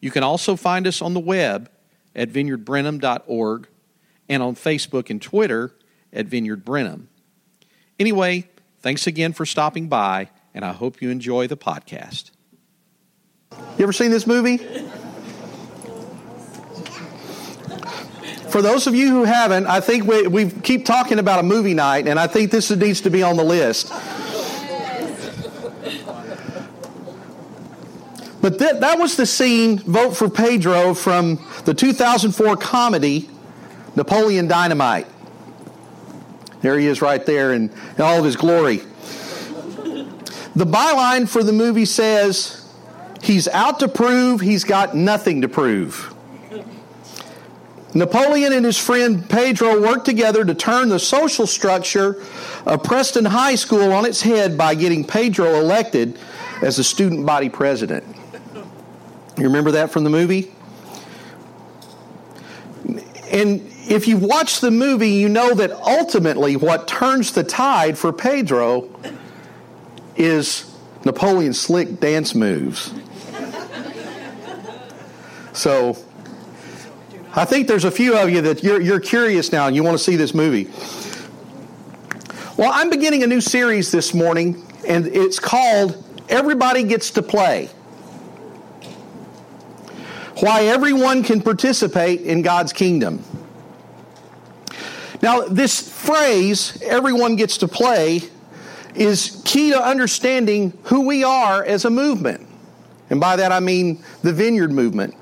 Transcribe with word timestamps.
You 0.00 0.10
can 0.10 0.22
also 0.22 0.56
find 0.56 0.86
us 0.86 1.02
on 1.02 1.14
the 1.14 1.20
web 1.20 1.70
at 2.14 2.30
vineyardbrenham.org 2.30 3.68
and 4.28 4.42
on 4.42 4.54
Facebook 4.54 5.10
and 5.10 5.20
Twitter 5.20 5.72
at 6.12 6.26
Vineyard 6.26 6.64
Brenham. 6.64 7.08
Anyway, 7.98 8.48
thanks 8.78 9.06
again 9.06 9.32
for 9.32 9.44
stopping 9.44 9.88
by, 9.88 10.30
and 10.54 10.64
I 10.64 10.72
hope 10.72 11.02
you 11.02 11.10
enjoy 11.10 11.46
the 11.46 11.56
podcast. 11.56 12.30
You 13.52 13.82
ever 13.82 13.92
seen 13.92 14.10
this 14.10 14.26
movie? 14.26 14.58
For 18.48 18.62
those 18.62 18.86
of 18.88 18.96
you 18.96 19.10
who 19.10 19.24
haven't, 19.24 19.66
I 19.66 19.80
think 19.80 20.06
we, 20.06 20.26
we 20.26 20.50
keep 20.50 20.84
talking 20.84 21.20
about 21.20 21.38
a 21.38 21.42
movie 21.42 21.74
night, 21.74 22.08
and 22.08 22.18
I 22.18 22.26
think 22.26 22.50
this 22.50 22.70
needs 22.70 23.02
to 23.02 23.10
be 23.10 23.22
on 23.22 23.36
the 23.36 23.44
list. 23.44 23.92
But 28.40 28.58
that, 28.58 28.80
that 28.80 28.98
was 28.98 29.16
the 29.16 29.26
scene, 29.26 29.78
Vote 29.78 30.16
for 30.16 30.30
Pedro, 30.30 30.94
from 30.94 31.44
the 31.64 31.74
2004 31.74 32.56
comedy 32.56 33.28
Napoleon 33.96 34.48
Dynamite. 34.48 35.06
There 36.62 36.78
he 36.78 36.86
is 36.86 37.02
right 37.02 37.24
there 37.24 37.52
in, 37.52 37.70
in 37.96 38.00
all 38.02 38.18
of 38.18 38.24
his 38.24 38.36
glory. 38.36 38.78
The 40.56 40.66
byline 40.66 41.28
for 41.28 41.42
the 41.42 41.52
movie 41.52 41.84
says, 41.84 42.56
He's 43.22 43.48
out 43.48 43.80
to 43.80 43.88
prove 43.88 44.40
he's 44.40 44.64
got 44.64 44.96
nothing 44.96 45.42
to 45.42 45.48
prove. 45.48 46.14
Napoleon 47.92 48.52
and 48.52 48.64
his 48.64 48.78
friend 48.78 49.28
Pedro 49.28 49.80
worked 49.80 50.04
together 50.04 50.44
to 50.44 50.54
turn 50.54 50.88
the 50.88 50.98
social 50.98 51.46
structure 51.46 52.22
of 52.64 52.82
Preston 52.84 53.24
High 53.24 53.56
School 53.56 53.92
on 53.92 54.06
its 54.06 54.22
head 54.22 54.56
by 54.56 54.74
getting 54.74 55.04
Pedro 55.04 55.56
elected 55.56 56.18
as 56.62 56.76
the 56.76 56.84
student 56.84 57.26
body 57.26 57.48
president. 57.48 58.04
You 59.40 59.46
remember 59.46 59.70
that 59.70 59.90
from 59.90 60.04
the 60.04 60.10
movie? 60.10 60.52
And 63.32 63.66
if 63.88 64.06
you 64.06 64.18
watch 64.18 64.60
the 64.60 64.70
movie, 64.70 65.12
you 65.12 65.30
know 65.30 65.54
that 65.54 65.70
ultimately 65.72 66.56
what 66.56 66.86
turns 66.86 67.32
the 67.32 67.42
tide 67.42 67.96
for 67.96 68.12
Pedro 68.12 68.90
is 70.14 70.70
Napoleon's 71.06 71.58
slick 71.58 72.00
dance 72.00 72.34
moves. 72.34 72.92
So 75.54 75.96
I 77.32 77.46
think 77.46 77.66
there's 77.66 77.84
a 77.84 77.90
few 77.90 78.18
of 78.18 78.28
you 78.28 78.42
that 78.42 78.62
you're, 78.62 78.80
you're 78.80 79.00
curious 79.00 79.52
now 79.52 79.66
and 79.66 79.74
you 79.74 79.82
want 79.82 79.96
to 79.96 80.04
see 80.04 80.16
this 80.16 80.34
movie. 80.34 80.70
Well, 82.58 82.70
I'm 82.74 82.90
beginning 82.90 83.22
a 83.22 83.26
new 83.26 83.40
series 83.40 83.90
this 83.90 84.12
morning, 84.12 84.66
and 84.86 85.06
it's 85.06 85.38
called 85.38 86.04
Everybody 86.28 86.82
Gets 86.82 87.12
to 87.12 87.22
Play. 87.22 87.70
Why 90.40 90.64
everyone 90.64 91.22
can 91.22 91.42
participate 91.42 92.22
in 92.22 92.42
God's 92.42 92.72
kingdom. 92.72 93.22
Now, 95.22 95.42
this 95.42 95.90
phrase, 95.90 96.80
everyone 96.82 97.36
gets 97.36 97.58
to 97.58 97.68
play, 97.68 98.22
is 98.94 99.42
key 99.44 99.70
to 99.70 99.82
understanding 99.82 100.76
who 100.84 101.06
we 101.06 101.22
are 101.24 101.62
as 101.62 101.84
a 101.84 101.90
movement. 101.90 102.46
And 103.10 103.20
by 103.20 103.36
that 103.36 103.52
I 103.52 103.60
mean 103.60 104.02
the 104.22 104.32
vineyard 104.32 104.72
movement. 104.72 105.14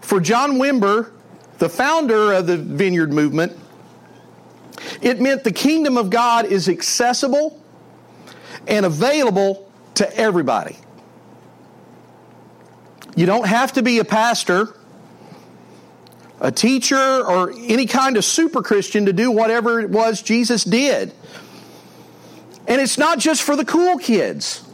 For 0.00 0.20
John 0.20 0.52
Wimber, 0.52 1.10
the 1.58 1.68
founder 1.68 2.32
of 2.32 2.46
the 2.46 2.56
vineyard 2.56 3.12
movement, 3.12 3.58
it 5.00 5.20
meant 5.20 5.42
the 5.42 5.52
kingdom 5.52 5.96
of 5.96 6.10
God 6.10 6.46
is 6.46 6.68
accessible 6.68 7.60
and 8.68 8.86
available 8.86 9.70
to 9.94 10.16
everybody. 10.16 10.76
You 13.14 13.26
don't 13.26 13.46
have 13.46 13.74
to 13.74 13.82
be 13.82 13.98
a 13.98 14.04
pastor 14.04 14.74
a 16.42 16.50
teacher, 16.50 17.24
or 17.24 17.52
any 17.52 17.86
kind 17.86 18.16
of 18.16 18.24
super 18.24 18.62
Christian 18.62 19.06
to 19.06 19.12
do 19.12 19.30
whatever 19.30 19.78
it 19.78 19.88
was 19.88 20.20
Jesus 20.20 20.64
did. 20.64 21.12
And 22.66 22.80
it's 22.80 22.98
not 22.98 23.20
just 23.20 23.42
for 23.42 23.54
the 23.54 23.64
cool 23.64 23.96
kids. 23.96 24.64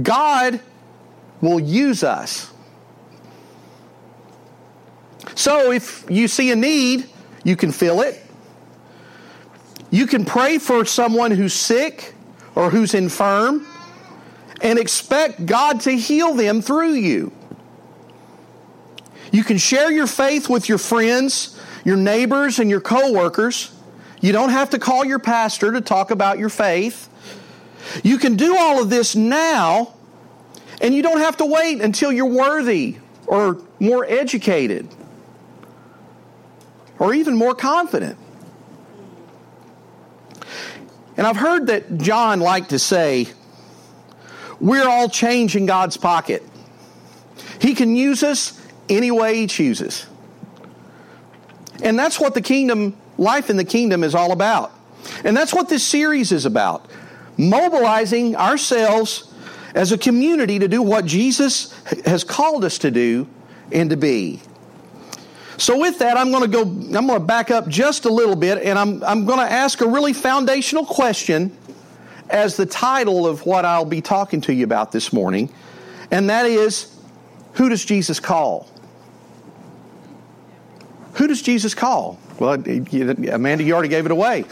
God 0.00 0.60
will 1.40 1.58
use 1.58 2.04
us. 2.04 2.52
So 5.34 5.72
if 5.72 6.08
you 6.08 6.28
see 6.28 6.52
a 6.52 6.56
need, 6.56 7.08
you 7.42 7.56
can 7.56 7.72
fill 7.72 8.02
it. 8.02 8.22
You 9.90 10.06
can 10.06 10.24
pray 10.24 10.58
for 10.58 10.84
someone 10.84 11.32
who's 11.32 11.54
sick 11.54 12.14
or 12.54 12.70
who's 12.70 12.94
infirm 12.94 13.66
and 14.62 14.78
expect 14.78 15.44
God 15.44 15.80
to 15.82 15.90
heal 15.90 16.34
them 16.34 16.62
through 16.62 16.94
you. 16.94 17.32
You 19.32 19.44
can 19.44 19.58
share 19.58 19.90
your 19.90 20.06
faith 20.06 20.48
with 20.48 20.68
your 20.68 20.78
friends, 20.78 21.58
your 21.84 21.96
neighbors, 21.96 22.58
and 22.58 22.70
your 22.70 22.80
coworkers. 22.80 23.72
You 24.20 24.32
don't 24.32 24.50
have 24.50 24.70
to 24.70 24.78
call 24.78 25.04
your 25.04 25.18
pastor 25.18 25.72
to 25.72 25.80
talk 25.80 26.10
about 26.10 26.38
your 26.38 26.48
faith. 26.48 27.08
You 28.04 28.18
can 28.18 28.36
do 28.36 28.56
all 28.56 28.80
of 28.80 28.88
this 28.88 29.16
now, 29.16 29.94
and 30.80 30.94
you 30.94 31.02
don't 31.02 31.18
have 31.18 31.38
to 31.38 31.46
wait 31.46 31.80
until 31.80 32.12
you're 32.12 32.26
worthy 32.26 32.98
or 33.26 33.60
more 33.80 34.04
educated 34.04 34.88
or 36.98 37.14
even 37.14 37.34
more 37.36 37.54
confident. 37.54 38.16
And 41.16 41.26
I've 41.26 41.36
heard 41.36 41.66
that 41.66 41.98
John 41.98 42.40
liked 42.40 42.70
to 42.70 42.78
say, 42.78 43.28
We're 44.62 44.88
all 44.88 45.08
change 45.08 45.56
in 45.56 45.66
God's 45.66 45.96
pocket. 45.96 46.42
He 47.60 47.74
can 47.74 47.96
use 47.96 48.22
us 48.22 48.58
any 48.88 49.10
way 49.10 49.34
he 49.34 49.48
chooses. 49.48 50.06
And 51.82 51.98
that's 51.98 52.20
what 52.20 52.34
the 52.34 52.40
kingdom, 52.40 52.96
life 53.18 53.50
in 53.50 53.56
the 53.56 53.64
kingdom 53.64 54.04
is 54.04 54.14
all 54.14 54.30
about. 54.30 54.72
And 55.24 55.36
that's 55.36 55.52
what 55.52 55.68
this 55.68 55.84
series 55.84 56.30
is 56.30 56.46
about 56.46 56.88
mobilizing 57.38 58.36
ourselves 58.36 59.32
as 59.74 59.90
a 59.90 59.98
community 59.98 60.58
to 60.60 60.68
do 60.68 60.80
what 60.82 61.06
Jesus 61.06 61.72
has 62.04 62.22
called 62.22 62.64
us 62.64 62.78
to 62.78 62.90
do 62.90 63.26
and 63.72 63.90
to 63.90 63.96
be. 63.96 64.40
So, 65.56 65.78
with 65.78 65.98
that, 66.00 66.16
I'm 66.16 66.30
going 66.30 66.42
to 66.42 66.48
go, 66.48 66.62
I'm 66.62 67.06
going 67.06 67.18
to 67.18 67.20
back 67.20 67.50
up 67.50 67.68
just 67.68 68.04
a 68.04 68.10
little 68.10 68.36
bit 68.36 68.62
and 68.62 68.78
I'm, 68.78 69.02
I'm 69.02 69.24
going 69.24 69.38
to 69.38 69.50
ask 69.50 69.80
a 69.80 69.88
really 69.88 70.12
foundational 70.12 70.84
question 70.84 71.56
as 72.32 72.56
the 72.56 72.66
title 72.66 73.26
of 73.26 73.46
what 73.46 73.64
I'll 73.64 73.84
be 73.84 74.00
talking 74.00 74.40
to 74.42 74.54
you 74.54 74.64
about 74.64 74.90
this 74.90 75.12
morning. 75.12 75.52
And 76.10 76.30
that 76.30 76.46
is 76.46 76.92
who 77.54 77.68
does 77.68 77.84
Jesus 77.84 78.18
call? 78.18 78.68
Who 81.14 81.26
does 81.26 81.42
Jesus 81.42 81.74
call? 81.74 82.18
Well, 82.38 82.54
Amanda, 82.54 83.62
you 83.62 83.74
already 83.74 83.88
gave 83.88 84.06
it 84.06 84.12
away. 84.12 84.44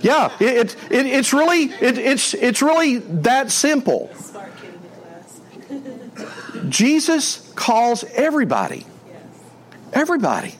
Yeah, 0.00 0.32
it, 0.40 0.76
it, 0.90 1.06
it's 1.06 1.32
really 1.32 1.64
it, 1.64 1.98
it's 1.98 2.34
it's 2.34 2.62
really 2.62 2.98
that 2.98 3.50
simple. 3.50 4.10
Jesus 6.68 7.52
calls 7.54 8.04
everybody. 8.14 8.86
Everybody. 9.92 10.54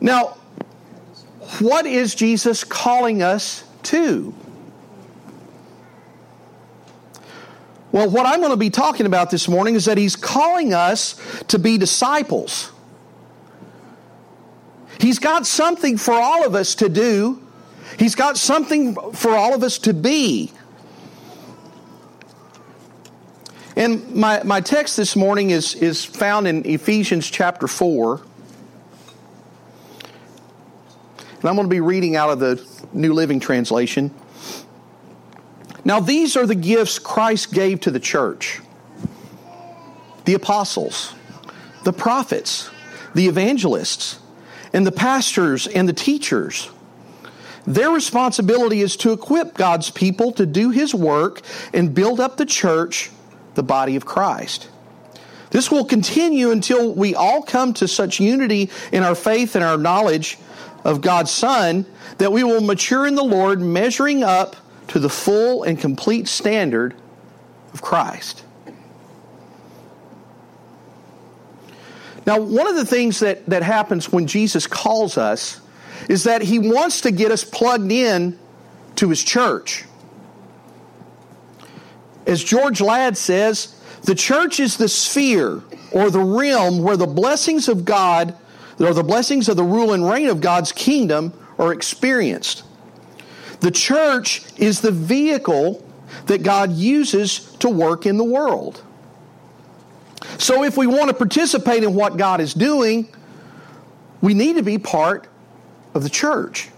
Now, 0.00 0.36
what 1.60 1.86
is 1.86 2.14
Jesus 2.14 2.64
calling 2.64 3.22
us 3.22 3.64
to? 3.84 4.34
Well, 7.92 8.08
what 8.08 8.24
I'm 8.24 8.40
going 8.40 8.52
to 8.52 8.56
be 8.56 8.70
talking 8.70 9.04
about 9.04 9.30
this 9.30 9.48
morning 9.48 9.74
is 9.74 9.84
that 9.84 9.98
he's 9.98 10.16
calling 10.16 10.72
us 10.72 11.20
to 11.48 11.58
be 11.58 11.76
disciples. 11.76 12.72
He's 14.98 15.18
got 15.18 15.46
something 15.46 15.98
for 15.98 16.14
all 16.14 16.46
of 16.46 16.54
us 16.54 16.74
to 16.76 16.88
do. 16.88 17.42
He's 17.98 18.14
got 18.14 18.38
something 18.38 18.94
for 19.12 19.32
all 19.32 19.52
of 19.52 19.62
us 19.62 19.78
to 19.80 19.92
be. 19.92 20.52
And 23.76 24.14
my, 24.14 24.42
my 24.42 24.60
text 24.60 24.96
this 24.96 25.16
morning 25.16 25.50
is, 25.50 25.74
is 25.74 26.04
found 26.04 26.46
in 26.46 26.64
Ephesians 26.66 27.30
chapter 27.30 27.66
4. 27.66 28.22
And 31.42 31.48
I'm 31.48 31.56
going 31.56 31.66
to 31.66 31.74
be 31.74 31.80
reading 31.80 32.14
out 32.14 32.30
of 32.30 32.38
the 32.38 32.64
New 32.92 33.12
Living 33.12 33.40
Translation. 33.40 34.14
Now, 35.84 35.98
these 35.98 36.36
are 36.36 36.46
the 36.46 36.54
gifts 36.54 37.00
Christ 37.00 37.52
gave 37.52 37.80
to 37.80 37.90
the 37.90 37.98
church 37.98 38.60
the 40.24 40.34
apostles, 40.34 41.12
the 41.82 41.92
prophets, 41.92 42.70
the 43.16 43.26
evangelists, 43.26 44.20
and 44.72 44.86
the 44.86 44.92
pastors 44.92 45.66
and 45.66 45.88
the 45.88 45.92
teachers. 45.92 46.70
Their 47.66 47.90
responsibility 47.90 48.80
is 48.80 48.96
to 48.98 49.10
equip 49.10 49.54
God's 49.54 49.90
people 49.90 50.30
to 50.34 50.46
do 50.46 50.70
His 50.70 50.94
work 50.94 51.40
and 51.74 51.92
build 51.92 52.20
up 52.20 52.36
the 52.36 52.46
church, 52.46 53.10
the 53.54 53.64
body 53.64 53.96
of 53.96 54.06
Christ. 54.06 54.68
This 55.50 55.72
will 55.72 55.84
continue 55.84 56.52
until 56.52 56.94
we 56.94 57.16
all 57.16 57.42
come 57.42 57.74
to 57.74 57.88
such 57.88 58.20
unity 58.20 58.70
in 58.92 59.02
our 59.02 59.16
faith 59.16 59.56
and 59.56 59.64
our 59.64 59.76
knowledge 59.76 60.38
of 60.84 61.00
God's 61.00 61.30
Son 61.30 61.86
that 62.18 62.32
we 62.32 62.44
will 62.44 62.60
mature 62.60 63.06
in 63.06 63.14
the 63.14 63.24
Lord, 63.24 63.60
measuring 63.60 64.22
up 64.22 64.56
to 64.88 64.98
the 64.98 65.08
full 65.08 65.62
and 65.62 65.78
complete 65.78 66.28
standard 66.28 66.94
of 67.72 67.82
Christ. 67.82 68.44
Now, 72.26 72.38
one 72.40 72.68
of 72.68 72.76
the 72.76 72.84
things 72.84 73.20
that, 73.20 73.46
that 73.46 73.62
happens 73.62 74.12
when 74.12 74.26
Jesus 74.26 74.66
calls 74.66 75.18
us 75.18 75.60
is 76.08 76.24
that 76.24 76.42
he 76.42 76.58
wants 76.58 77.00
to 77.02 77.10
get 77.10 77.32
us 77.32 77.44
plugged 77.44 77.90
in 77.90 78.38
to 78.96 79.08
his 79.08 79.22
church. 79.22 79.84
As 82.26 82.42
George 82.42 82.80
Ladd 82.80 83.16
says, 83.16 83.76
the 84.02 84.14
church 84.14 84.60
is 84.60 84.76
the 84.76 84.88
sphere 84.88 85.62
or 85.90 86.10
the 86.10 86.20
realm 86.20 86.82
where 86.82 86.96
the 86.96 87.06
blessings 87.06 87.68
of 87.68 87.84
God, 87.84 88.36
or 88.82 88.92
the 88.92 89.02
blessings 89.02 89.48
of 89.48 89.56
the 89.56 89.64
rule 89.64 89.92
and 89.92 90.08
reign 90.08 90.28
of 90.28 90.40
God's 90.40 90.72
kingdom, 90.72 91.32
are 91.58 91.72
experienced. 91.72 92.64
The 93.60 93.70
church 93.70 94.42
is 94.58 94.80
the 94.80 94.90
vehicle 94.90 95.86
that 96.26 96.42
God 96.42 96.72
uses 96.72 97.54
to 97.56 97.68
work 97.68 98.06
in 98.06 98.16
the 98.16 98.24
world. 98.24 98.82
So, 100.38 100.64
if 100.64 100.76
we 100.76 100.86
want 100.86 101.08
to 101.08 101.14
participate 101.14 101.84
in 101.84 101.94
what 101.94 102.16
God 102.16 102.40
is 102.40 102.54
doing, 102.54 103.08
we 104.20 104.34
need 104.34 104.56
to 104.56 104.62
be 104.62 104.78
part 104.78 105.28
of 105.94 106.02
the 106.02 106.10
church. 106.10 106.70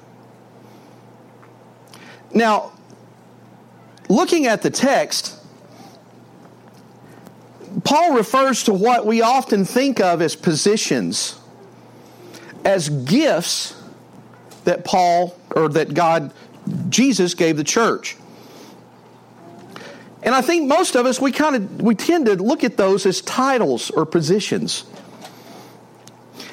Now, 2.32 2.72
looking 4.08 4.46
at 4.46 4.62
the 4.62 4.70
text, 4.70 5.38
Paul 7.84 8.14
refers 8.14 8.64
to 8.64 8.74
what 8.74 9.06
we 9.06 9.22
often 9.22 9.64
think 9.64 10.00
of 10.00 10.20
as 10.20 10.36
positions, 10.36 11.38
as 12.64 12.88
gifts 12.88 13.80
that 14.64 14.84
Paul 14.84 15.36
or 15.50 15.68
that 15.70 15.94
God, 15.94 16.32
Jesus 16.88 17.34
gave 17.34 17.56
the 17.56 17.64
church. 17.64 18.16
And 20.22 20.34
I 20.34 20.40
think 20.40 20.66
most 20.66 20.96
of 20.96 21.04
us 21.04 21.20
we 21.20 21.32
kind 21.32 21.54
of 21.54 21.82
we 21.82 21.94
tend 21.94 22.26
to 22.26 22.36
look 22.36 22.64
at 22.64 22.78
those 22.78 23.04
as 23.04 23.20
titles 23.20 23.90
or 23.90 24.06
positions. 24.06 24.84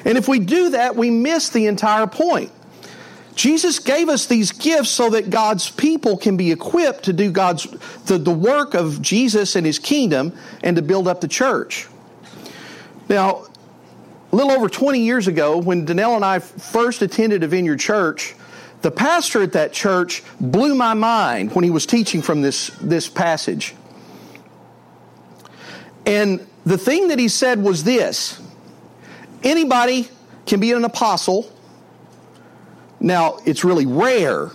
And 0.04 0.18
if 0.18 0.28
we 0.28 0.40
do 0.40 0.70
that, 0.70 0.94
we 0.94 1.10
miss 1.10 1.48
the 1.48 1.66
entire 1.66 2.06
point. 2.06 2.52
Jesus 3.34 3.78
gave 3.78 4.10
us 4.10 4.26
these 4.26 4.52
gifts 4.52 4.90
so 4.90 5.08
that 5.10 5.30
God's 5.30 5.70
people 5.70 6.18
can 6.18 6.36
be 6.36 6.52
equipped 6.52 7.04
to 7.04 7.14
do 7.14 7.30
God's 7.30 7.64
the, 8.04 8.18
the 8.18 8.30
work 8.30 8.74
of 8.74 9.00
Jesus 9.00 9.56
and 9.56 9.64
his 9.64 9.78
kingdom 9.78 10.36
and 10.62 10.76
to 10.76 10.82
build 10.82 11.08
up 11.08 11.22
the 11.22 11.28
church. 11.28 11.88
Now, 13.08 13.46
a 14.32 14.36
little 14.36 14.50
over 14.50 14.68
20 14.68 15.00
years 15.00 15.28
ago, 15.28 15.58
when 15.58 15.86
Danelle 15.86 16.16
and 16.16 16.24
I 16.24 16.38
first 16.38 17.02
attended 17.02 17.42
a 17.42 17.48
vineyard 17.48 17.78
church, 17.78 18.34
the 18.80 18.90
pastor 18.90 19.42
at 19.42 19.52
that 19.52 19.72
church 19.72 20.22
blew 20.40 20.74
my 20.74 20.94
mind 20.94 21.52
when 21.54 21.64
he 21.64 21.70
was 21.70 21.86
teaching 21.86 22.22
from 22.22 22.40
this, 22.40 22.68
this 22.80 23.08
passage. 23.08 23.74
And 26.06 26.44
the 26.64 26.78
thing 26.78 27.08
that 27.08 27.18
he 27.18 27.28
said 27.28 27.62
was 27.62 27.84
this 27.84 28.40
anybody 29.42 30.08
can 30.46 30.60
be 30.60 30.72
an 30.72 30.84
apostle 30.84 31.52
now, 33.02 33.38
it's 33.44 33.64
really 33.64 33.84
rare, 33.84 34.50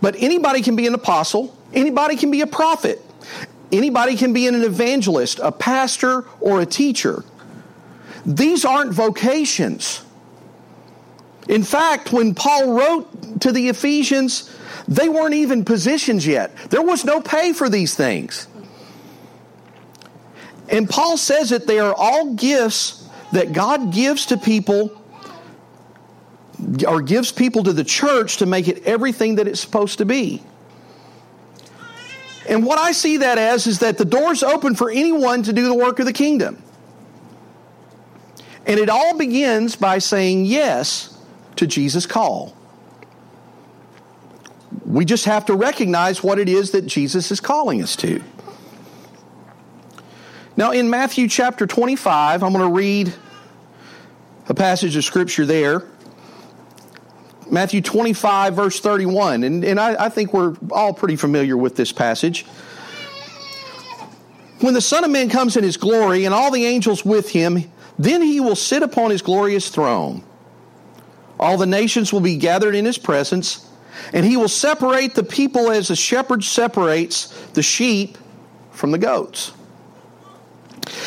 but 0.00 0.16
anybody 0.18 0.62
can 0.62 0.74
be 0.74 0.86
an 0.86 0.94
apostle, 0.94 1.54
anybody 1.74 2.16
can 2.16 2.30
be 2.30 2.40
a 2.40 2.46
prophet, 2.46 3.02
anybody 3.70 4.16
can 4.16 4.32
be 4.32 4.46
an 4.46 4.54
evangelist, 4.62 5.38
a 5.42 5.52
pastor, 5.52 6.24
or 6.40 6.62
a 6.62 6.66
teacher. 6.66 7.24
These 8.26 8.64
aren't 8.64 8.92
vocations. 8.92 10.04
In 11.48 11.62
fact, 11.62 12.12
when 12.12 12.34
Paul 12.34 12.74
wrote 12.74 13.40
to 13.40 13.52
the 13.52 13.68
Ephesians, 13.68 14.54
they 14.86 15.08
weren't 15.08 15.34
even 15.34 15.64
positions 15.64 16.26
yet. 16.26 16.54
There 16.70 16.82
was 16.82 17.04
no 17.04 17.20
pay 17.20 17.52
for 17.52 17.68
these 17.68 17.94
things. 17.94 18.46
And 20.68 20.88
Paul 20.88 21.16
says 21.16 21.50
that 21.50 21.66
they 21.66 21.78
are 21.78 21.94
all 21.94 22.34
gifts 22.34 23.08
that 23.32 23.52
God 23.52 23.92
gives 23.92 24.26
to 24.26 24.36
people 24.36 24.94
or 26.86 27.00
gives 27.02 27.32
people 27.32 27.62
to 27.64 27.72
the 27.72 27.84
church 27.84 28.38
to 28.38 28.46
make 28.46 28.68
it 28.68 28.84
everything 28.84 29.36
that 29.36 29.46
it's 29.46 29.60
supposed 29.60 29.98
to 29.98 30.04
be. 30.04 30.42
And 32.48 32.64
what 32.64 32.78
I 32.78 32.92
see 32.92 33.18
that 33.18 33.38
as 33.38 33.66
is 33.66 33.78
that 33.80 33.98
the 33.98 34.04
door's 34.04 34.42
open 34.42 34.74
for 34.74 34.90
anyone 34.90 35.42
to 35.44 35.52
do 35.52 35.66
the 35.66 35.74
work 35.74 35.98
of 35.98 36.06
the 36.06 36.12
kingdom. 36.12 36.62
And 38.68 38.78
it 38.78 38.90
all 38.90 39.16
begins 39.16 39.76
by 39.76 39.98
saying 39.98 40.44
yes 40.44 41.18
to 41.56 41.66
Jesus' 41.66 42.04
call. 42.04 42.54
We 44.84 45.06
just 45.06 45.24
have 45.24 45.46
to 45.46 45.54
recognize 45.54 46.22
what 46.22 46.38
it 46.38 46.50
is 46.50 46.72
that 46.72 46.82
Jesus 46.82 47.32
is 47.32 47.40
calling 47.40 47.82
us 47.82 47.96
to. 47.96 48.22
Now, 50.54 50.72
in 50.72 50.90
Matthew 50.90 51.28
chapter 51.28 51.66
25, 51.66 52.42
I'm 52.42 52.52
going 52.52 52.68
to 52.68 52.74
read 52.74 53.14
a 54.48 54.54
passage 54.54 54.96
of 54.96 55.04
scripture 55.04 55.46
there. 55.46 55.84
Matthew 57.50 57.80
25, 57.80 58.54
verse 58.54 58.80
31. 58.80 59.44
And, 59.44 59.64
and 59.64 59.80
I, 59.80 60.06
I 60.06 60.08
think 60.10 60.34
we're 60.34 60.56
all 60.70 60.92
pretty 60.92 61.16
familiar 61.16 61.56
with 61.56 61.76
this 61.76 61.90
passage. 61.90 62.44
When 64.60 64.74
the 64.74 64.82
Son 64.82 65.04
of 65.04 65.10
Man 65.10 65.30
comes 65.30 65.56
in 65.56 65.64
his 65.64 65.78
glory 65.78 66.26
and 66.26 66.34
all 66.34 66.50
the 66.50 66.66
angels 66.66 67.02
with 67.02 67.30
him, 67.30 67.70
then 67.98 68.22
he 68.22 68.40
will 68.40 68.56
sit 68.56 68.82
upon 68.82 69.10
his 69.10 69.22
glorious 69.22 69.68
throne. 69.68 70.22
All 71.40 71.56
the 71.56 71.66
nations 71.66 72.12
will 72.12 72.20
be 72.20 72.36
gathered 72.36 72.74
in 72.74 72.84
his 72.84 72.98
presence, 72.98 73.68
and 74.12 74.24
he 74.24 74.36
will 74.36 74.48
separate 74.48 75.14
the 75.14 75.22
people 75.22 75.70
as 75.70 75.90
a 75.90 75.96
shepherd 75.96 76.44
separates 76.44 77.26
the 77.54 77.62
sheep 77.62 78.18
from 78.70 78.92
the 78.92 78.98
goats. 78.98 79.52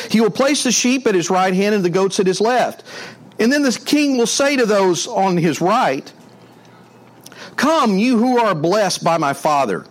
He 0.09 0.21
will 0.21 0.29
place 0.29 0.63
the 0.63 0.71
sheep 0.71 1.07
at 1.07 1.15
his 1.15 1.29
right 1.29 1.53
hand 1.53 1.75
and 1.75 1.83
the 1.83 1.89
goats 1.89 2.19
at 2.19 2.27
his 2.27 2.41
left. 2.41 2.83
And 3.39 3.51
then 3.51 3.63
the 3.63 3.81
king 3.85 4.17
will 4.17 4.27
say 4.27 4.55
to 4.55 4.65
those 4.65 5.07
on 5.07 5.37
his 5.37 5.61
right, 5.61 6.11
Come, 7.55 7.97
you 7.97 8.17
who 8.17 8.37
are 8.37 8.55
blessed 8.55 9.03
by 9.03 9.17
my 9.17 9.33
Father. 9.33 9.85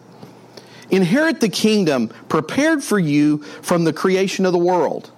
Inherit 0.90 1.40
the 1.40 1.48
kingdom 1.48 2.08
prepared 2.28 2.82
for 2.82 2.98
you 2.98 3.38
from 3.62 3.84
the 3.84 3.92
creation 3.92 4.44
of 4.44 4.52
the 4.52 4.58
world. 4.58 5.10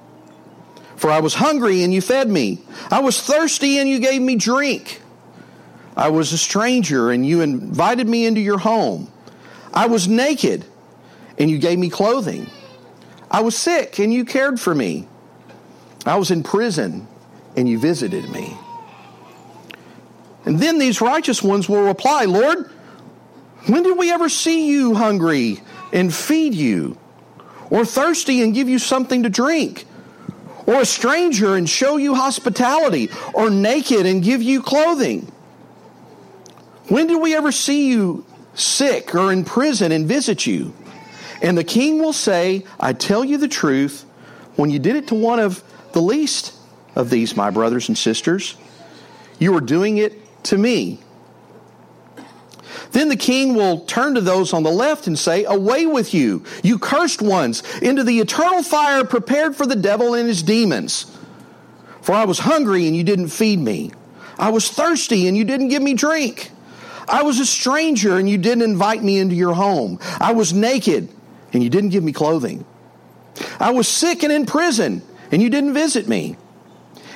For 1.03 1.11
I 1.11 1.19
was 1.19 1.35
hungry 1.35 1.83
and 1.83 1.93
you 1.93 2.01
fed 2.01 2.31
me. 2.31 2.61
I 2.89 3.01
was 3.01 3.21
thirsty 3.21 3.79
and 3.79 3.89
you 3.89 3.99
gave 3.99 4.23
me 4.23 4.37
drink. 4.37 5.03
I 5.97 6.11
was 6.11 6.33
a 6.33 6.39
stranger 6.39 7.11
and 7.11 7.27
you 7.27 7.41
invited 7.41 8.09
me 8.09 8.25
into 8.25 8.41
your 8.41 8.59
home. 8.59 9.11
I 9.75 9.87
was 9.87 10.07
naked 10.07 10.65
and 11.39 11.51
you 11.51 11.59
gave 11.59 11.77
me 11.77 11.91
clothing. 11.91 12.47
I 13.29 13.41
was 13.41 13.57
sick 13.57 13.99
and 13.99 14.15
you 14.15 14.25
cared 14.25 14.61
for 14.61 14.77
me. 14.77 15.09
I 16.07 16.15
was 16.19 16.31
in 16.31 16.45
prison 16.45 17.09
and 17.57 17.69
you 17.69 17.81
visited 17.81 18.31
me. 18.31 18.57
And 20.45 20.61
then 20.61 20.79
these 20.79 21.01
righteous 21.01 21.43
ones 21.43 21.69
will 21.69 21.83
reply, 21.83 22.27
Lord, 22.27 22.71
when 23.67 23.83
did 23.83 23.99
we 23.99 24.13
ever 24.13 24.29
see 24.29 24.69
you 24.69 24.95
hungry 24.95 25.63
and 25.93 26.15
feed 26.15 26.55
you? 26.55 26.97
Or 27.71 27.85
thirsty 27.85 28.41
and 28.41 28.55
give 28.55 28.69
you 28.69 28.79
something 28.79 29.25
to 29.25 29.29
drink? 29.29 29.87
Or 30.67 30.81
a 30.81 30.85
stranger 30.85 31.57
and 31.57 31.69
show 31.69 31.97
you 31.97 32.15
hospitality? 32.15 33.11
Or 33.35 33.51
naked 33.51 34.07
and 34.07 34.23
give 34.23 34.43
you 34.43 34.63
clothing? 34.63 35.31
When 36.89 37.07
did 37.07 37.21
we 37.21 37.35
ever 37.35 37.53
see 37.53 37.89
you 37.89 38.25
sick 38.55 39.15
or 39.15 39.33
in 39.33 39.45
prison 39.45 39.93
and 39.93 40.07
visit 40.07 40.47
you? 40.47 40.73
And 41.41 41.59
the 41.59 41.65
king 41.65 41.99
will 41.99 42.13
say, 42.13 42.65
I 42.79 42.93
tell 42.93 43.25
you 43.25 43.39
the 43.39 43.49
truth, 43.49 44.05
when 44.57 44.71
you 44.71 44.79
did 44.79 44.97
it 44.97 45.09
to 45.09 45.15
one 45.15 45.41
of 45.41 45.63
the 45.93 46.03
least 46.03 46.55
of 46.95 47.11
these, 47.11 47.37
my 47.37 47.51
brothers 47.51 47.89
and 47.89 47.99
sisters, 47.99 48.57
you 49.39 49.55
are 49.57 49.61
doing 49.61 49.99
it 49.99 50.45
to 50.45 50.59
me. 50.59 51.01
Then 52.93 53.09
the 53.09 53.17
king 53.17 53.55
will 53.55 53.81
turn 53.81 54.15
to 54.15 54.21
those 54.21 54.53
on 54.53 54.63
the 54.63 54.71
left 54.71 55.07
and 55.07 55.19
say, 55.19 55.45
Away 55.45 55.87
with 55.87 56.13
you, 56.13 56.45
you 56.63 56.79
cursed 56.79 57.23
ones, 57.23 57.63
into 57.81 58.05
the 58.05 58.21
eternal 58.21 58.63
fire 58.63 59.05
prepared 59.05 59.57
for 59.57 59.67
the 59.67 59.77
devil 59.77 60.15
and 60.15 60.29
his 60.29 60.43
demons. 60.43 61.07
For 62.03 62.13
I 62.13 62.27
was 62.27 62.39
hungry 62.39 62.87
and 62.87 62.95
you 62.95 63.03
didn't 63.03 63.29
feed 63.29 63.59
me. 63.59 63.93
I 64.39 64.51
was 64.51 64.71
thirsty 64.71 65.27
and 65.27 65.37
you 65.37 65.45
didn't 65.45 65.69
give 65.69 65.83
me 65.83 65.95
drink. 65.95 66.51
I 67.09 67.23
was 67.23 67.41
a 67.41 67.47
stranger 67.47 68.19
and 68.19 68.29
you 68.29 68.39
didn't 68.39 68.63
invite 68.63 69.03
me 69.03 69.19
into 69.19 69.35
your 69.35 69.55
home. 69.55 69.99
I 70.21 70.33
was 70.33 70.53
naked 70.53 71.09
and 71.53 71.63
you 71.63 71.71
didn't 71.71 71.91
give 71.91 72.05
me 72.05 72.13
clothing. 72.13 72.65
I 73.59 73.71
was 73.71 73.89
sick 73.89 74.23
and 74.23 74.33
in 74.33 74.47
prison 74.47 75.03
and 75.31 75.41
you 75.41 75.49
didn't 75.49 75.75
visit 75.75 76.09
me. 76.09 76.37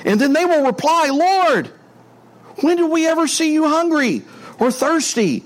And 0.05 0.19
then 0.19 0.33
they 0.33 0.45
will 0.45 0.65
reply, 0.65 1.09
Lord, 1.11 1.67
when 2.61 2.77
did 2.77 2.89
we 2.89 3.07
ever 3.07 3.27
see 3.27 3.53
you 3.53 3.67
hungry 3.67 4.23
or 4.59 4.71
thirsty 4.71 5.43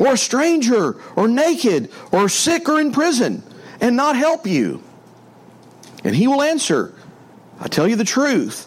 or 0.00 0.14
a 0.14 0.18
stranger 0.18 0.96
or 1.14 1.28
naked 1.28 1.90
or 2.10 2.28
sick 2.28 2.68
or 2.68 2.80
in 2.80 2.90
prison 2.90 3.44
and 3.80 3.96
not 3.96 4.16
help 4.16 4.48
you? 4.48 4.82
And 6.02 6.16
he 6.16 6.26
will 6.26 6.42
answer, 6.42 6.92
I 7.60 7.68
tell 7.68 7.86
you 7.86 7.94
the 7.94 8.04
truth. 8.04 8.66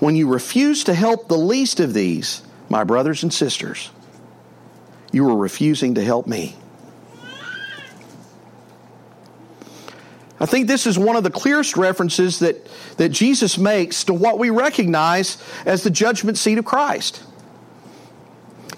When 0.00 0.16
you 0.16 0.26
refuse 0.26 0.82
to 0.84 0.94
help 0.94 1.28
the 1.28 1.38
least 1.38 1.78
of 1.78 1.94
these, 1.94 2.42
my 2.68 2.82
brothers 2.82 3.22
and 3.22 3.32
sisters, 3.32 3.90
you 5.12 5.28
are 5.28 5.36
refusing 5.36 5.94
to 5.94 6.02
help 6.02 6.26
me. 6.26 6.56
I 10.40 10.46
think 10.46 10.66
this 10.66 10.88
is 10.88 10.98
one 10.98 11.14
of 11.14 11.22
the 11.22 11.30
clearest 11.30 11.76
references 11.76 12.40
that, 12.40 12.66
that 12.96 13.10
Jesus 13.10 13.58
makes 13.58 14.02
to 14.04 14.14
what 14.14 14.40
we 14.40 14.50
recognize 14.50 15.38
as 15.64 15.84
the 15.84 15.90
judgment 15.90 16.36
seat 16.36 16.58
of 16.58 16.64
Christ. 16.64 17.22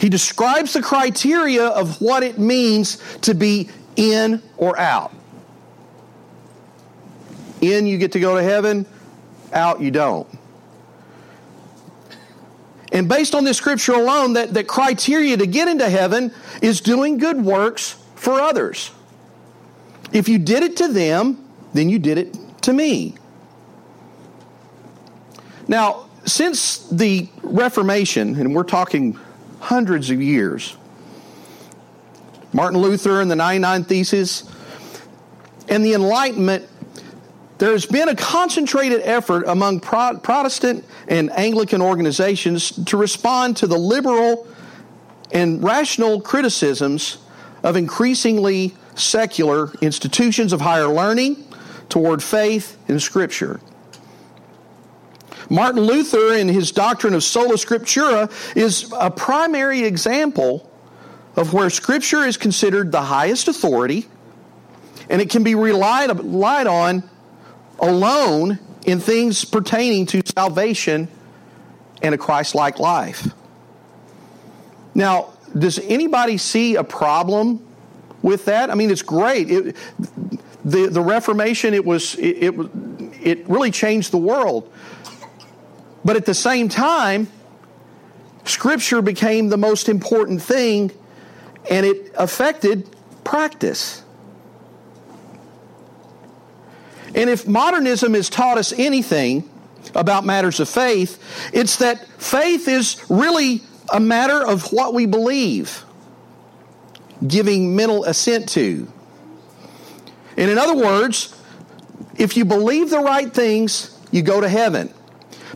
He 0.00 0.08
describes 0.08 0.72
the 0.72 0.82
criteria 0.82 1.66
of 1.66 2.00
what 2.00 2.22
it 2.22 2.38
means 2.38 2.98
to 3.22 3.34
be 3.34 3.68
in 3.96 4.42
or 4.56 4.78
out. 4.78 5.12
In, 7.60 7.86
you 7.86 7.96
get 7.96 8.12
to 8.12 8.20
go 8.20 8.36
to 8.36 8.42
heaven, 8.42 8.86
out, 9.52 9.80
you 9.80 9.90
don't. 9.90 10.28
And 12.92 13.08
based 13.08 13.34
on 13.34 13.44
this 13.44 13.56
scripture 13.56 13.94
alone, 13.94 14.34
that, 14.34 14.54
that 14.54 14.68
criteria 14.68 15.36
to 15.36 15.46
get 15.46 15.68
into 15.68 15.88
heaven 15.88 16.32
is 16.62 16.80
doing 16.80 17.18
good 17.18 17.42
works 17.42 17.96
for 18.14 18.40
others. 18.40 18.90
If 20.12 20.28
you 20.28 20.38
did 20.38 20.62
it 20.62 20.76
to 20.76 20.88
them, 20.88 21.44
then 21.72 21.88
you 21.88 21.98
did 21.98 22.18
it 22.18 22.36
to 22.62 22.72
me. 22.72 23.16
Now, 25.66 26.08
since 26.24 26.88
the 26.88 27.28
Reformation, 27.42 28.36
and 28.36 28.54
we're 28.54 28.62
talking 28.62 29.18
hundreds 29.64 30.10
of 30.10 30.20
years, 30.20 30.76
Martin 32.52 32.78
Luther 32.78 33.22
and 33.22 33.30
the 33.30 33.36
99 33.36 33.84
Theses, 33.84 34.44
and 35.68 35.84
the 35.84 35.94
Enlightenment, 35.94 36.68
there's 37.56 37.86
been 37.86 38.10
a 38.10 38.14
concentrated 38.14 39.00
effort 39.04 39.44
among 39.46 39.80
Protestant 39.80 40.84
and 41.08 41.32
Anglican 41.32 41.80
organizations 41.80 42.72
to 42.84 42.98
respond 42.98 43.56
to 43.56 43.66
the 43.66 43.78
liberal 43.78 44.46
and 45.32 45.64
rational 45.64 46.20
criticisms 46.20 47.18
of 47.62 47.76
increasingly 47.76 48.74
secular 48.94 49.72
institutions 49.80 50.52
of 50.52 50.60
higher 50.60 50.88
learning 50.88 51.42
toward 51.88 52.22
faith 52.22 52.76
in 52.88 53.00
Scripture. 53.00 53.60
Martin 55.50 55.82
Luther, 55.82 56.34
in 56.34 56.48
his 56.48 56.72
doctrine 56.72 57.14
of 57.14 57.22
sola 57.22 57.54
scriptura, 57.54 58.30
is 58.56 58.92
a 58.98 59.10
primary 59.10 59.84
example 59.84 60.70
of 61.36 61.52
where 61.52 61.70
Scripture 61.70 62.24
is 62.24 62.36
considered 62.36 62.92
the 62.92 63.02
highest 63.02 63.48
authority 63.48 64.06
and 65.10 65.20
it 65.20 65.30
can 65.30 65.42
be 65.42 65.54
relied, 65.54 66.08
relied 66.16 66.66
on 66.66 67.08
alone 67.78 68.58
in 68.86 69.00
things 69.00 69.44
pertaining 69.44 70.06
to 70.06 70.22
salvation 70.26 71.08
and 72.02 72.14
a 72.14 72.18
Christ 72.18 72.54
like 72.54 72.78
life. 72.78 73.28
Now, 74.94 75.32
does 75.58 75.78
anybody 75.80 76.38
see 76.38 76.76
a 76.76 76.84
problem 76.84 77.64
with 78.22 78.46
that? 78.46 78.70
I 78.70 78.74
mean, 78.74 78.90
it's 78.90 79.02
great. 79.02 79.50
It, 79.50 79.76
the, 80.64 80.86
the 80.86 81.00
Reformation, 81.00 81.74
it 81.74 81.84
was 81.84 82.14
it, 82.14 82.54
it, 82.54 82.54
it 83.22 83.48
really 83.48 83.70
changed 83.70 84.12
the 84.12 84.18
world. 84.18 84.72
But 86.04 86.16
at 86.16 86.26
the 86.26 86.34
same 86.34 86.68
time, 86.68 87.28
Scripture 88.44 89.00
became 89.00 89.48
the 89.48 89.56
most 89.56 89.88
important 89.88 90.42
thing, 90.42 90.90
and 91.70 91.86
it 91.86 92.12
affected 92.16 92.88
practice. 93.24 94.02
And 97.14 97.30
if 97.30 97.46
modernism 97.46 98.14
has 98.14 98.28
taught 98.28 98.58
us 98.58 98.72
anything 98.76 99.48
about 99.94 100.26
matters 100.26 100.60
of 100.60 100.68
faith, 100.68 101.22
it's 101.52 101.76
that 101.76 102.06
faith 102.20 102.68
is 102.68 103.02
really 103.08 103.62
a 103.92 104.00
matter 104.00 104.44
of 104.44 104.72
what 104.72 104.92
we 104.92 105.06
believe, 105.06 105.84
giving 107.26 107.76
mental 107.76 108.04
assent 108.04 108.48
to. 108.50 108.92
And 110.36 110.50
in 110.50 110.58
other 110.58 110.74
words, 110.74 111.40
if 112.16 112.36
you 112.36 112.44
believe 112.44 112.90
the 112.90 113.00
right 113.00 113.32
things, 113.32 113.96
you 114.10 114.22
go 114.22 114.40
to 114.40 114.48
heaven. 114.48 114.92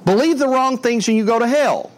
Believe 0.08 0.38
the 0.38 0.48
wrong 0.48 0.78
things 0.78 1.06
and 1.08 1.18
you 1.18 1.26
go 1.26 1.38
to 1.38 1.46
hell. 1.46 1.90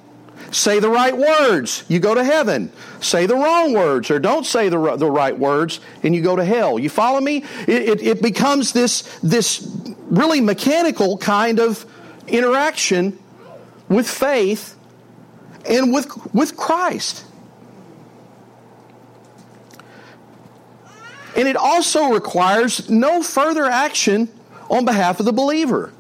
Say 0.51 0.81
the 0.81 0.91
right 0.91 1.17
words, 1.17 1.85
you 1.87 2.01
go 2.01 2.13
to 2.13 2.25
heaven. 2.25 2.73
Say 3.01 3.27
the 3.27 3.37
wrong 3.37 3.73
words 3.73 4.11
or 4.11 4.19
don't 4.19 4.45
say 4.45 4.69
the, 4.69 4.97
the 4.97 5.09
right 5.09 5.39
words 5.39 5.79
and 6.03 6.13
you 6.13 6.21
go 6.21 6.35
to 6.35 6.45
hell. 6.45 6.77
You 6.77 6.91
follow 6.91 7.21
me? 7.21 7.45
It, 7.69 7.89
it, 7.89 8.03
it 8.03 8.21
becomes 8.21 8.73
this, 8.73 9.03
this 9.21 9.95
really 10.09 10.41
mechanical 10.41 11.19
kind 11.19 11.61
of 11.61 11.87
interaction 12.27 13.17
with 13.89 14.11
faith 14.11 14.77
and 15.65 15.93
with, 15.93 16.11
with 16.35 16.57
Christ. 16.57 17.25
And 21.37 21.47
it 21.47 21.55
also 21.55 22.09
requires 22.09 22.91
no 22.91 23.23
further 23.23 23.67
action 23.67 24.29
on 24.69 24.85
behalf 24.85 25.21
of 25.21 25.27
the 25.27 25.33
believer. 25.33 25.93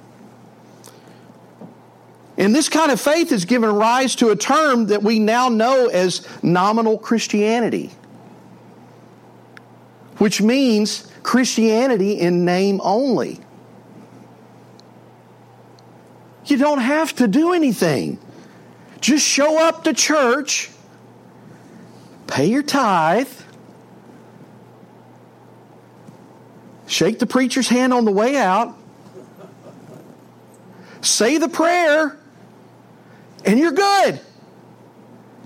And 2.40 2.54
this 2.54 2.70
kind 2.70 2.90
of 2.90 2.99
faith 2.99 3.28
has 3.30 3.44
given 3.44 3.70
rise 3.70 4.16
to 4.16 4.30
a 4.30 4.37
term 4.37 4.87
that 4.87 5.02
we 5.02 5.18
now 5.18 5.50
know 5.50 5.88
as 5.88 6.26
nominal 6.42 6.97
Christianity, 6.97 7.90
which 10.16 10.40
means 10.40 11.06
Christianity 11.23 12.18
in 12.18 12.47
name 12.47 12.80
only. 12.82 13.40
You 16.47 16.56
don't 16.56 16.78
have 16.78 17.14
to 17.16 17.28
do 17.28 17.52
anything. 17.52 18.18
Just 19.02 19.26
show 19.26 19.62
up 19.62 19.85
to 19.85 19.92
church, 19.92 20.70
pay 22.26 22.47
your 22.47 22.62
tithe, 22.62 23.28
shake 26.87 27.18
the 27.18 27.26
preacher's 27.26 27.68
hand 27.68 27.92
on 27.92 28.06
the 28.06 28.11
way 28.11 28.37
out, 28.37 28.75
say 31.02 31.37
the 31.37 31.49
prayer, 31.50 32.16
and 33.44 33.59
you're 33.59 33.73
good. 33.73 34.20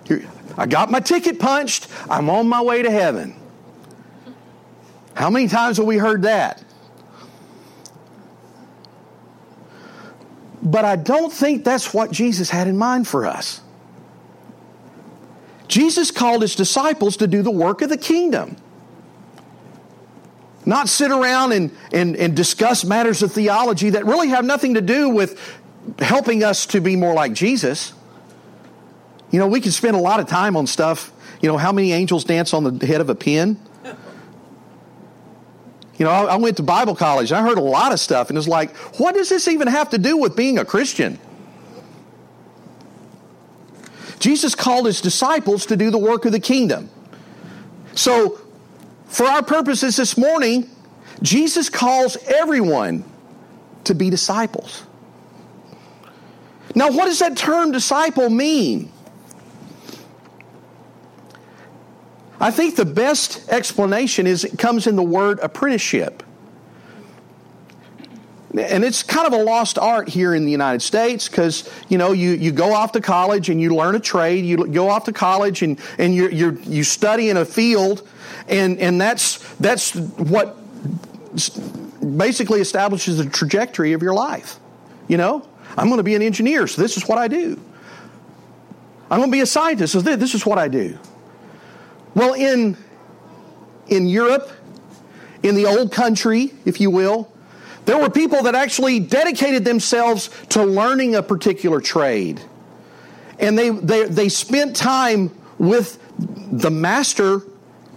You're, 0.06 0.20
I 0.56 0.66
got 0.66 0.90
my 0.90 1.00
ticket 1.00 1.38
punched. 1.38 1.88
I'm 2.08 2.30
on 2.30 2.48
my 2.48 2.62
way 2.62 2.82
to 2.82 2.90
heaven. 2.90 3.34
How 5.14 5.30
many 5.30 5.48
times 5.48 5.76
have 5.76 5.86
we 5.86 5.96
heard 5.96 6.22
that? 6.22 6.62
But 10.62 10.84
I 10.84 10.96
don't 10.96 11.32
think 11.32 11.64
that's 11.64 11.92
what 11.92 12.10
Jesus 12.10 12.50
had 12.50 12.66
in 12.66 12.78
mind 12.78 13.06
for 13.06 13.26
us. 13.26 13.60
Jesus 15.68 16.10
called 16.10 16.42
his 16.42 16.54
disciples 16.54 17.16
to 17.18 17.26
do 17.26 17.42
the 17.42 17.50
work 17.50 17.82
of 17.82 17.90
the 17.90 17.98
kingdom. 17.98 18.56
Not 20.66 20.88
sit 20.88 21.10
around 21.10 21.52
and, 21.52 21.70
and, 21.92 22.16
and 22.16 22.34
discuss 22.34 22.84
matters 22.84 23.22
of 23.22 23.32
theology 23.32 23.90
that 23.90 24.06
really 24.06 24.28
have 24.28 24.44
nothing 24.44 24.74
to 24.74 24.80
do 24.80 25.10
with 25.10 25.38
helping 25.98 26.42
us 26.42 26.66
to 26.66 26.80
be 26.80 26.96
more 26.96 27.14
like 27.14 27.32
Jesus. 27.32 27.92
You 29.30 29.38
know, 29.38 29.46
we 29.46 29.60
can 29.60 29.72
spend 29.72 29.96
a 29.96 30.00
lot 30.00 30.20
of 30.20 30.26
time 30.26 30.56
on 30.56 30.66
stuff. 30.66 31.12
You 31.40 31.48
know, 31.48 31.56
how 31.56 31.72
many 31.72 31.92
angels 31.92 32.24
dance 32.24 32.54
on 32.54 32.78
the 32.78 32.86
head 32.86 33.00
of 33.00 33.10
a 33.10 33.14
pin? 33.14 33.58
You 35.96 36.04
know, 36.04 36.10
I, 36.10 36.24
I 36.24 36.36
went 36.38 36.56
to 36.56 36.64
Bible 36.64 36.96
college. 36.96 37.30
I 37.30 37.40
heard 37.40 37.56
a 37.56 37.62
lot 37.62 37.92
of 37.92 38.00
stuff, 38.00 38.28
and 38.28 38.36
it's 38.36 38.48
like, 38.48 38.74
what 38.98 39.14
does 39.14 39.28
this 39.28 39.46
even 39.46 39.68
have 39.68 39.90
to 39.90 39.98
do 39.98 40.16
with 40.16 40.34
being 40.34 40.58
a 40.58 40.64
Christian? 40.64 41.20
Jesus 44.18 44.56
called 44.56 44.86
his 44.86 45.00
disciples 45.00 45.66
to 45.66 45.76
do 45.76 45.92
the 45.92 45.98
work 45.98 46.24
of 46.24 46.32
the 46.32 46.40
kingdom. 46.40 46.90
So 47.94 48.40
for 49.06 49.24
our 49.24 49.42
purposes 49.42 49.96
this 49.96 50.18
morning, 50.18 50.68
Jesus 51.22 51.68
calls 51.68 52.16
everyone 52.26 53.04
to 53.84 53.94
be 53.94 54.10
disciples. 54.10 54.82
Now, 56.74 56.90
what 56.90 57.04
does 57.06 57.20
that 57.20 57.36
term 57.36 57.72
disciple 57.72 58.30
mean? 58.30 58.90
I 62.40 62.50
think 62.50 62.76
the 62.76 62.84
best 62.84 63.48
explanation 63.48 64.26
is 64.26 64.44
it 64.44 64.58
comes 64.58 64.86
in 64.86 64.96
the 64.96 65.02
word 65.02 65.38
apprenticeship. 65.40 66.22
and 68.56 68.84
it's 68.84 69.02
kind 69.02 69.26
of 69.26 69.32
a 69.32 69.42
lost 69.42 69.78
art 69.78 70.08
here 70.08 70.34
in 70.34 70.44
the 70.44 70.50
United 70.50 70.82
States 70.82 71.28
because 71.28 71.68
you 71.88 71.98
know 71.98 72.12
you, 72.12 72.30
you 72.32 72.52
go 72.52 72.72
off 72.72 72.92
to 72.92 73.00
college 73.00 73.48
and 73.48 73.60
you 73.60 73.74
learn 73.74 73.94
a 73.94 74.00
trade. 74.00 74.44
You 74.44 74.66
go 74.66 74.88
off 74.90 75.04
to 75.04 75.12
college 75.12 75.62
and 75.62 75.80
and 75.98 76.14
you 76.14 76.28
you 76.28 76.60
you 76.64 76.84
study 76.84 77.30
in 77.30 77.36
a 77.36 77.44
field, 77.44 78.06
and 78.46 78.78
and 78.78 79.00
that's 79.00 79.38
that's 79.54 79.94
what 79.94 80.56
basically 82.16 82.60
establishes 82.60 83.18
the 83.18 83.24
trajectory 83.24 83.92
of 83.92 84.02
your 84.02 84.14
life. 84.14 84.60
You 85.08 85.16
know, 85.16 85.48
I'm 85.76 85.86
going 85.86 85.98
to 85.98 86.04
be 86.04 86.14
an 86.14 86.22
engineer, 86.22 86.66
so 86.66 86.80
this 86.80 86.96
is 86.96 87.08
what 87.08 87.18
I 87.18 87.28
do. 87.28 87.60
I'm 89.10 89.18
going 89.18 89.30
to 89.30 89.36
be 89.36 89.40
a 89.40 89.46
scientist, 89.46 89.92
so 89.92 90.00
this 90.00 90.34
is 90.34 90.46
what 90.46 90.58
I 90.58 90.68
do. 90.68 90.98
Well, 92.14 92.34
in 92.34 92.76
in 93.88 94.06
Europe, 94.06 94.50
in 95.42 95.54
the 95.54 95.66
old 95.66 95.92
country, 95.92 96.52
if 96.64 96.80
you 96.80 96.90
will, 96.90 97.30
there 97.84 97.98
were 97.98 98.08
people 98.08 98.42
that 98.44 98.54
actually 98.54 98.98
dedicated 98.98 99.64
themselves 99.64 100.30
to 100.50 100.64
learning 100.64 101.16
a 101.16 101.22
particular 101.22 101.80
trade. 101.80 102.40
And 103.38 103.58
they, 103.58 103.70
they, 103.70 104.06
they 104.06 104.28
spent 104.28 104.74
time 104.74 105.30
with 105.58 105.98
the 106.50 106.70
master 106.70 107.42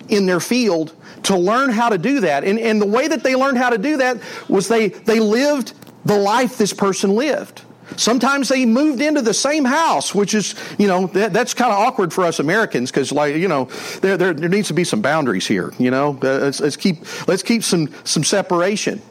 in 0.09 0.25
their 0.25 0.39
field 0.39 0.93
to 1.23 1.37
learn 1.37 1.69
how 1.69 1.89
to 1.89 1.97
do 1.97 2.21
that. 2.21 2.43
And, 2.43 2.59
and 2.59 2.81
the 2.81 2.85
way 2.87 3.07
that 3.07 3.23
they 3.23 3.35
learned 3.35 3.57
how 3.57 3.69
to 3.69 3.77
do 3.77 3.97
that 3.97 4.17
was 4.49 4.67
they, 4.67 4.89
they 4.89 5.19
lived 5.19 5.73
the 6.05 6.17
life 6.17 6.57
this 6.57 6.73
person 6.73 7.15
lived. 7.15 7.61
Sometimes 7.95 8.49
they 8.49 8.65
moved 8.65 9.01
into 9.01 9.21
the 9.21 9.33
same 9.33 9.63
house, 9.63 10.13
which 10.13 10.33
is, 10.33 10.55
you 10.77 10.87
know, 10.87 11.07
that, 11.07 11.33
that's 11.33 11.53
kind 11.53 11.71
of 11.71 11.79
awkward 11.79 12.11
for 12.11 12.25
us 12.25 12.39
Americans 12.39 12.91
because, 12.91 13.11
like, 13.11 13.35
you 13.35 13.47
know, 13.47 13.65
there, 14.01 14.17
there, 14.17 14.33
there, 14.33 14.49
needs 14.49 14.67
to 14.67 14.73
be 14.73 14.83
some 14.83 15.01
boundaries 15.01 15.47
here. 15.47 15.73
You 15.79 15.89
know, 15.89 16.19
uh, 16.21 16.39
let's, 16.39 16.59
let's 16.59 16.75
keep 16.75 17.27
let's 17.27 17.43
keep 17.43 17.63
some 17.63 17.89
some 18.03 18.23
separation. 18.23 19.01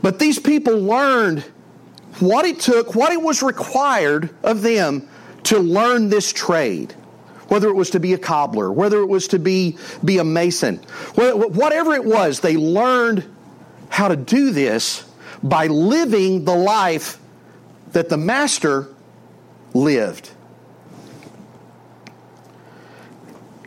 But 0.00 0.18
these 0.18 0.38
people 0.38 0.78
learned 0.78 1.44
what 2.20 2.44
it 2.44 2.60
took, 2.60 2.94
what 2.94 3.12
it 3.12 3.20
was 3.20 3.42
required 3.42 4.34
of 4.42 4.62
them 4.62 5.08
to 5.44 5.58
learn 5.58 6.08
this 6.08 6.32
trade. 6.32 6.94
Whether 7.48 7.68
it 7.68 7.74
was 7.74 7.90
to 7.90 8.00
be 8.00 8.12
a 8.12 8.18
cobbler, 8.18 8.70
whether 8.70 9.00
it 9.00 9.06
was 9.06 9.28
to 9.28 9.38
be, 9.38 9.78
be 10.04 10.18
a 10.18 10.24
mason, 10.24 10.76
whatever 11.14 11.94
it 11.94 12.04
was, 12.04 12.40
they 12.40 12.58
learned 12.58 13.24
how 13.88 14.08
to 14.08 14.16
do 14.16 14.50
this 14.50 15.07
by 15.42 15.66
living 15.66 16.44
the 16.44 16.54
life 16.54 17.18
that 17.92 18.08
the 18.08 18.16
master 18.16 18.88
lived. 19.74 20.30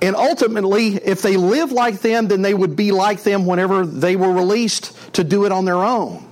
And 0.01 0.15
ultimately, 0.15 0.95
if 0.95 1.21
they 1.21 1.37
lived 1.37 1.71
like 1.71 2.01
them, 2.01 2.27
then 2.27 2.41
they 2.41 2.53
would 2.53 2.75
be 2.75 2.91
like 2.91 3.21
them 3.21 3.45
whenever 3.45 3.85
they 3.85 4.15
were 4.15 4.31
released 4.31 5.13
to 5.13 5.23
do 5.23 5.45
it 5.45 5.51
on 5.51 5.65
their 5.65 5.83
own. 5.83 6.27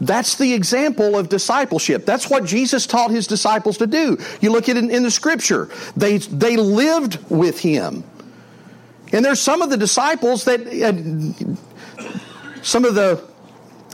That's 0.00 0.36
the 0.36 0.54
example 0.54 1.18
of 1.18 1.28
discipleship. 1.28 2.06
That's 2.06 2.30
what 2.30 2.44
Jesus 2.44 2.86
taught 2.86 3.10
his 3.10 3.26
disciples 3.26 3.78
to 3.78 3.86
do. 3.86 4.16
You 4.40 4.50
look 4.50 4.68
at 4.68 4.76
it 4.76 4.84
in 4.84 5.02
the 5.02 5.10
scripture. 5.10 5.68
They, 5.96 6.18
they 6.18 6.56
lived 6.56 7.18
with 7.30 7.60
him. 7.60 8.04
And 9.12 9.24
there's 9.24 9.40
some 9.40 9.60
of 9.60 9.70
the 9.70 9.76
disciples 9.76 10.44
that, 10.44 10.60
uh, 10.60 12.02
some 12.62 12.84
of 12.84 12.94
the 12.94 13.27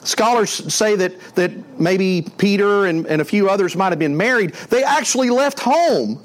scholars 0.05 0.73
say 0.73 0.97
that, 0.97 1.19
that 1.35 1.81
maybe 1.81 2.27
Peter 2.39 2.87
and, 2.87 3.07
and 3.07 3.21
a 3.21 3.25
few 3.25 3.49
others 3.49 3.77
might 3.77 3.91
have 3.91 3.99
been 3.99 4.17
married. 4.17 4.53
They 4.55 4.85
actually 4.85 5.31
left 5.31 5.61
home 5.61 6.23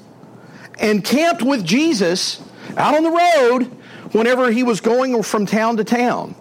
and 0.78 1.04
camped 1.04 1.42
with 1.42 1.64
Jesus 1.64 2.42
out 2.76 2.94
on 2.94 3.02
the 3.02 3.10
road 3.10 3.64
whenever 4.12 4.50
he 4.50 4.62
was 4.62 4.80
going 4.80 5.22
from 5.22 5.46
town 5.46 5.76
to 5.76 5.84
town. 5.84 6.34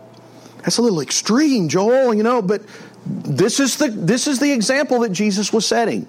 That's 0.58 0.77
a 0.77 0.81
little 0.81 1.01
extreme, 1.01 1.69
Joel, 1.69 2.13
you 2.13 2.24
know, 2.24 2.41
but 2.41 2.62
this 3.05 3.60
is 3.60 3.77
the 3.77 3.88
this 3.89 4.27
is 4.27 4.39
the 4.39 4.51
example 4.51 5.00
that 5.00 5.12
Jesus 5.12 5.53
was 5.53 5.65
setting. 5.65 6.08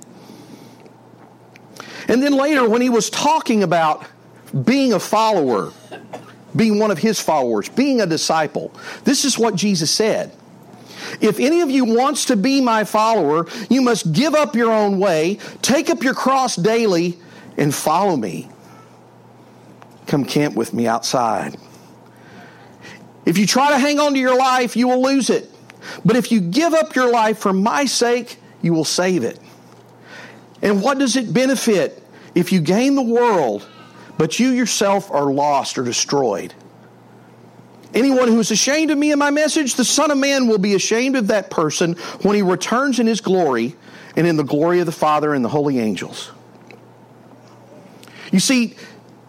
And 2.08 2.22
then 2.22 2.32
later 2.32 2.68
when 2.68 2.82
he 2.82 2.90
was 2.90 3.08
talking 3.08 3.62
about 3.62 4.04
being 4.64 4.92
a 4.92 4.98
follower, 4.98 5.72
being 6.56 6.78
one 6.78 6.90
of 6.90 6.98
his 6.98 7.20
followers, 7.20 7.68
being 7.68 8.00
a 8.00 8.06
disciple, 8.06 8.72
this 9.04 9.24
is 9.24 9.38
what 9.38 9.54
Jesus 9.54 9.90
said. 9.90 10.32
If 11.20 11.40
any 11.40 11.60
of 11.60 11.70
you 11.70 11.84
wants 11.84 12.26
to 12.26 12.36
be 12.36 12.60
my 12.60 12.84
follower, 12.84 13.46
you 13.68 13.82
must 13.82 14.12
give 14.12 14.34
up 14.34 14.54
your 14.54 14.72
own 14.72 14.98
way, 14.98 15.38
take 15.62 15.90
up 15.90 16.02
your 16.02 16.14
cross 16.14 16.56
daily, 16.56 17.18
and 17.56 17.74
follow 17.74 18.16
me. 18.16 18.48
Come 20.06 20.24
camp 20.24 20.54
with 20.54 20.72
me 20.72 20.86
outside. 20.86 21.56
If 23.24 23.38
you 23.38 23.46
try 23.46 23.70
to 23.70 23.78
hang 23.78 24.00
on 24.00 24.14
to 24.14 24.18
your 24.18 24.36
life, 24.36 24.76
you 24.76 24.88
will 24.88 25.02
lose 25.02 25.30
it. 25.30 25.50
But 26.04 26.16
if 26.16 26.32
you 26.32 26.40
give 26.40 26.74
up 26.74 26.94
your 26.94 27.10
life 27.10 27.38
for 27.38 27.52
my 27.52 27.84
sake, 27.84 28.38
you 28.62 28.72
will 28.72 28.84
save 28.84 29.24
it. 29.24 29.38
And 30.62 30.82
what 30.82 30.98
does 30.98 31.16
it 31.16 31.32
benefit 31.32 32.02
if 32.34 32.52
you 32.52 32.60
gain 32.60 32.94
the 32.94 33.02
world, 33.02 33.66
but 34.18 34.38
you 34.38 34.50
yourself 34.50 35.10
are 35.10 35.32
lost 35.32 35.78
or 35.78 35.84
destroyed? 35.84 36.54
Anyone 37.94 38.28
who 38.28 38.38
is 38.38 38.50
ashamed 38.50 38.90
of 38.90 38.98
me 38.98 39.10
and 39.10 39.18
my 39.18 39.30
message, 39.30 39.74
the 39.74 39.84
Son 39.84 40.10
of 40.10 40.18
Man 40.18 40.46
will 40.46 40.58
be 40.58 40.74
ashamed 40.74 41.16
of 41.16 41.28
that 41.28 41.50
person 41.50 41.94
when 42.22 42.36
he 42.36 42.42
returns 42.42 43.00
in 43.00 43.06
his 43.06 43.20
glory 43.20 43.74
and 44.16 44.26
in 44.26 44.36
the 44.36 44.44
glory 44.44 44.80
of 44.80 44.86
the 44.86 44.92
Father 44.92 45.34
and 45.34 45.44
the 45.44 45.48
holy 45.48 45.78
angels. 45.78 46.30
You 48.32 48.40
see, 48.40 48.76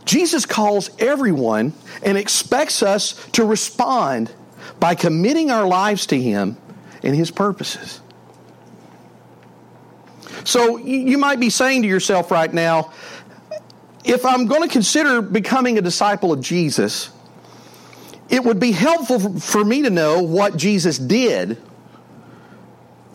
Jesus 0.05 0.45
calls 0.45 0.89
everyone 0.99 1.73
and 2.03 2.17
expects 2.17 2.83
us 2.83 3.13
to 3.31 3.45
respond 3.45 4.31
by 4.79 4.95
committing 4.95 5.51
our 5.51 5.67
lives 5.67 6.07
to 6.07 6.19
Him 6.19 6.57
and 7.03 7.15
His 7.15 7.31
purposes. 7.31 7.99
So 10.43 10.77
you 10.77 11.17
might 11.17 11.39
be 11.39 11.49
saying 11.49 11.83
to 11.83 11.87
yourself 11.87 12.31
right 12.31 12.51
now, 12.51 12.91
if 14.03 14.25
I'm 14.25 14.47
going 14.47 14.63
to 14.63 14.67
consider 14.67 15.21
becoming 15.21 15.77
a 15.77 15.81
disciple 15.81 16.33
of 16.33 16.41
Jesus, 16.41 17.11
it 18.31 18.43
would 18.43 18.59
be 18.59 18.71
helpful 18.71 19.39
for 19.39 19.63
me 19.63 19.83
to 19.83 19.89
know 19.89 20.23
what 20.23 20.55
Jesus 20.55 20.97
did 20.97 21.61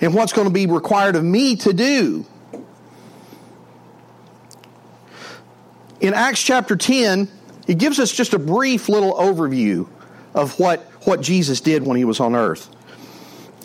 and 0.00 0.14
what's 0.14 0.34
going 0.34 0.46
to 0.46 0.52
be 0.52 0.66
required 0.66 1.16
of 1.16 1.24
me 1.24 1.56
to 1.56 1.72
do. 1.72 2.26
In 6.00 6.12
Acts 6.12 6.42
chapter 6.42 6.76
10, 6.76 7.28
it 7.66 7.78
gives 7.78 7.98
us 7.98 8.12
just 8.12 8.34
a 8.34 8.38
brief 8.38 8.90
little 8.90 9.14
overview 9.14 9.88
of 10.34 10.58
what, 10.60 10.80
what 11.04 11.22
Jesus 11.22 11.62
did 11.62 11.86
when 11.86 11.96
he 11.96 12.04
was 12.04 12.20
on 12.20 12.36
earth. 12.36 12.68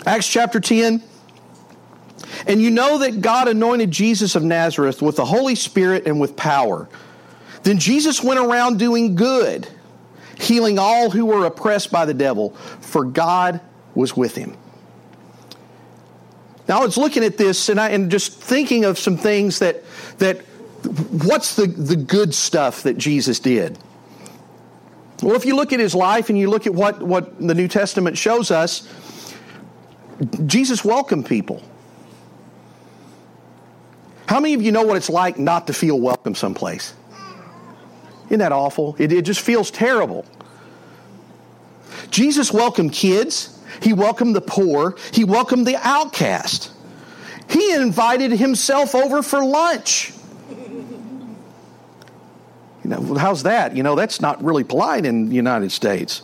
Acts 0.05 0.27
chapter 0.27 0.61
10. 0.61 1.03
And 2.47 2.61
you 2.61 2.71
know 2.71 2.99
that 2.99 3.19
God 3.19 3.49
anointed 3.49 3.91
Jesus 3.91 4.35
of 4.35 4.43
Nazareth 4.43 5.01
with 5.01 5.17
the 5.17 5.25
Holy 5.25 5.55
Spirit 5.55 6.07
and 6.07 6.19
with 6.19 6.37
power. 6.37 6.87
Then 7.63 7.77
Jesus 7.77 8.23
went 8.23 8.39
around 8.39 8.79
doing 8.79 9.15
good, 9.15 9.67
healing 10.39 10.79
all 10.79 11.09
who 11.09 11.25
were 11.25 11.45
oppressed 11.45 11.91
by 11.91 12.05
the 12.05 12.13
devil, 12.13 12.51
for 12.81 13.03
God 13.05 13.61
was 13.95 14.15
with 14.15 14.35
him. 14.35 14.57
Now 16.67 16.81
I 16.81 16.85
was 16.85 16.97
looking 16.97 17.23
at 17.23 17.37
this 17.37 17.69
and, 17.69 17.79
I, 17.79 17.89
and 17.89 18.09
just 18.09 18.33
thinking 18.33 18.85
of 18.85 18.97
some 18.97 19.17
things 19.17 19.59
that, 19.59 19.83
that 20.19 20.37
what's 21.25 21.55
the, 21.55 21.67
the 21.67 21.95
good 21.95 22.33
stuff 22.33 22.83
that 22.83 22.97
Jesus 22.97 23.39
did? 23.39 23.77
Well, 25.21 25.35
if 25.35 25.45
you 25.45 25.55
look 25.55 25.71
at 25.73 25.79
his 25.79 25.93
life 25.93 26.29
and 26.29 26.39
you 26.39 26.49
look 26.49 26.65
at 26.65 26.73
what, 26.73 27.01
what 27.01 27.39
the 27.39 27.53
New 27.53 27.67
Testament 27.67 28.17
shows 28.17 28.49
us, 28.49 28.87
Jesus 30.45 30.83
welcomed 30.83 31.25
people. 31.25 31.61
How 34.27 34.39
many 34.39 34.53
of 34.53 34.61
you 34.61 34.71
know 34.71 34.83
what 34.83 34.97
it's 34.97 35.09
like 35.09 35.37
not 35.37 35.67
to 35.67 35.73
feel 35.73 35.99
welcome 35.99 36.35
someplace? 36.35 36.93
Isn't 38.31 38.39
that 38.39 38.53
awful? 38.53 38.95
It, 38.97 39.11
it 39.11 39.23
just 39.23 39.41
feels 39.41 39.69
terrible. 39.69 40.23
Jesus 42.11 42.53
welcomed 42.53 42.93
kids, 42.93 43.59
he 43.81 43.91
welcomed 43.91 44.37
the 44.37 44.41
poor, 44.41 44.95
he 45.11 45.25
welcomed 45.25 45.67
the 45.67 45.75
outcast. 45.75 46.71
He 47.49 47.73
invited 47.73 48.31
himself 48.31 48.95
over 48.95 49.21
for 49.21 49.43
lunch. 49.43 50.13
You 52.85 52.89
know, 52.89 53.15
how's 53.15 53.43
that? 53.43 53.75
You 53.75 53.83
know, 53.83 53.95
that's 53.95 54.21
not 54.21 54.41
really 54.41 54.63
polite 54.63 55.05
in 55.05 55.27
the 55.27 55.35
United 55.35 55.73
States. 55.73 56.21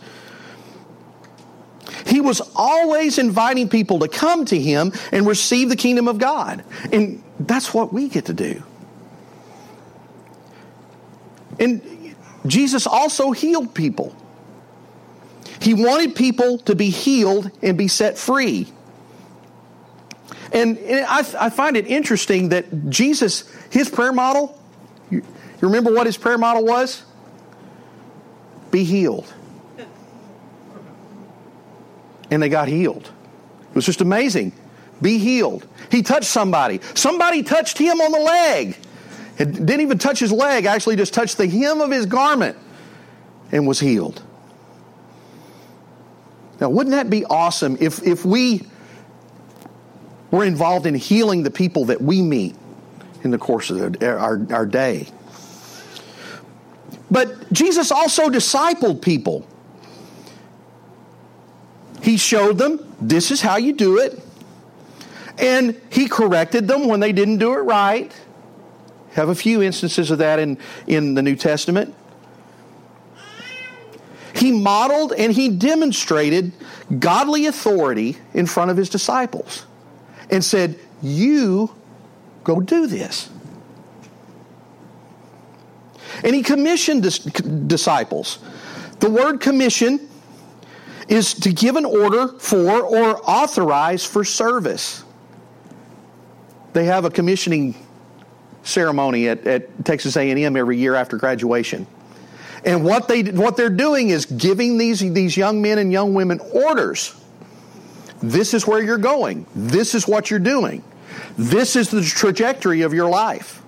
He 2.05 2.21
was 2.21 2.39
always 2.55 3.17
inviting 3.17 3.67
people 3.67 3.99
to 3.99 4.07
come 4.07 4.45
to 4.45 4.57
him 4.57 4.93
and 5.11 5.27
receive 5.27 5.67
the 5.67 5.75
kingdom 5.75 6.07
of 6.07 6.19
God. 6.19 6.63
And 6.93 7.21
that's 7.37 7.73
what 7.73 7.91
we 7.91 8.07
get 8.07 8.27
to 8.27 8.33
do. 8.33 8.63
And 11.59 11.81
Jesus 12.45 12.87
also 12.87 13.31
healed 13.31 13.73
people. 13.73 14.15
He 15.59 15.73
wanted 15.73 16.15
people 16.15 16.59
to 16.59 16.75
be 16.75 16.89
healed 16.89 17.51
and 17.61 17.77
be 17.77 17.87
set 17.87 18.17
free. 18.17 18.67
And 20.53 20.77
I, 21.07 21.49
find 21.49 21.75
it 21.75 21.87
interesting 21.87 22.49
that 22.49 22.89
Jesus, 22.89 23.51
his 23.69 23.89
prayer 23.89 24.13
model, 24.13 24.57
you 25.11 25.23
remember 25.61 25.93
what 25.93 26.05
his 26.05 26.17
prayer 26.17 26.37
model 26.37 26.63
was? 26.65 27.03
Be 28.71 28.83
healed. 28.83 29.31
And 32.29 32.41
they 32.41 32.49
got 32.49 32.67
healed. 32.67 33.11
It 33.69 33.75
was 33.75 33.85
just 33.85 34.01
amazing. 34.01 34.53
Be 35.01 35.17
healed. 35.17 35.67
He 35.91 36.01
touched 36.01 36.25
somebody. 36.25 36.81
Somebody 36.93 37.43
touched 37.43 37.77
him 37.77 37.99
on 38.01 38.11
the 38.11 38.19
leg. 38.19 38.77
It 39.37 39.53
didn't 39.53 39.81
even 39.81 39.97
touch 39.97 40.19
his 40.19 40.31
leg, 40.31 40.65
actually 40.65 40.95
just 40.95 41.13
touched 41.13 41.37
the 41.37 41.47
hem 41.47 41.81
of 41.81 41.91
his 41.91 42.05
garment 42.05 42.57
and 43.51 43.67
was 43.67 43.79
healed. 43.79 44.21
Now, 46.59 46.69
wouldn't 46.69 46.95
that 46.95 47.09
be 47.09 47.23
awesome 47.25 47.77
if, 47.79 48.01
if 48.01 48.25
we 48.25 48.63
were 50.31 50.43
involved 50.43 50.87
in 50.87 50.95
healing 50.95 51.43
the 51.43 51.51
people 51.51 51.85
that 51.85 52.01
we 52.01 52.21
meet 52.21 52.55
in 53.23 53.31
the 53.31 53.37
course 53.37 53.69
of 53.69 53.99
the, 53.99 54.17
our, 54.17 54.41
our 54.51 54.65
day? 54.65 55.07
But 57.11 57.51
Jesus 57.53 57.91
also 57.91 58.29
discipled 58.29 59.01
people. 59.01 59.47
He 62.01 62.17
showed 62.17 62.57
them 62.57 62.95
this 62.99 63.31
is 63.31 63.41
how 63.41 63.57
you 63.57 63.73
do 63.73 63.99
it. 63.99 64.19
And 65.37 65.79
he 65.91 66.07
corrected 66.07 66.67
them 66.67 66.87
when 66.87 66.99
they 66.99 67.11
didn't 67.11 67.37
do 67.37 67.53
it 67.53 67.61
right. 67.61 68.11
Have 69.17 69.29
a 69.29 69.35
few 69.35 69.63
instances 69.63 70.11
of 70.11 70.19
that 70.19 70.37
in, 70.37 70.59
in 70.85 71.15
the 71.15 71.23
New 71.23 71.35
Testament. 71.35 71.95
He 74.35 74.51
modeled 74.51 75.11
and 75.11 75.33
he 75.33 75.49
demonstrated 75.49 76.51
godly 76.99 77.47
authority 77.47 78.17
in 78.35 78.45
front 78.45 78.69
of 78.69 78.77
his 78.77 78.89
disciples 78.89 79.65
and 80.29 80.45
said, 80.45 80.77
You 81.01 81.73
go 82.43 82.59
do 82.59 82.85
this. 82.85 83.31
And 86.23 86.35
he 86.35 86.43
commissioned 86.43 87.01
disciples. 87.67 88.37
The 88.99 89.09
word 89.09 89.41
commission 89.41 90.07
is 91.07 91.33
to 91.33 91.51
give 91.51 91.75
an 91.75 91.85
order 91.85 92.37
for 92.37 92.83
or 92.83 93.19
authorize 93.27 94.05
for 94.05 94.23
service. 94.23 95.03
They 96.73 96.85
have 96.85 97.03
a 97.03 97.09
commissioning 97.09 97.73
ceremony 98.67 99.29
at, 99.29 99.45
at 99.47 99.85
Texas 99.85 100.15
A&M 100.17 100.55
every 100.55 100.77
year 100.77 100.95
after 100.95 101.17
graduation. 101.17 101.87
And 102.65 102.83
what 102.83 103.07
they 103.07 103.23
what 103.23 103.55
they're 103.55 103.69
doing 103.69 104.09
is 104.09 104.25
giving 104.25 104.77
these 104.77 104.99
these 104.99 105.37
young 105.37 105.61
men 105.61 105.77
and 105.77 105.91
young 105.91 106.13
women 106.13 106.39
orders. 106.51 107.15
This 108.21 108.53
is 108.53 108.65
where 108.65 108.81
you're 108.81 108.97
going. 108.97 109.45
This 109.55 109.93
is 109.93 110.07
what 110.07 110.31
you're 110.31 110.39
doing. 110.39 110.83
This 111.37 111.75
is 111.75 111.89
the 111.91 112.01
trajectory 112.01 112.81
of 112.81 112.93
your 112.93 113.09
life. 113.09 113.61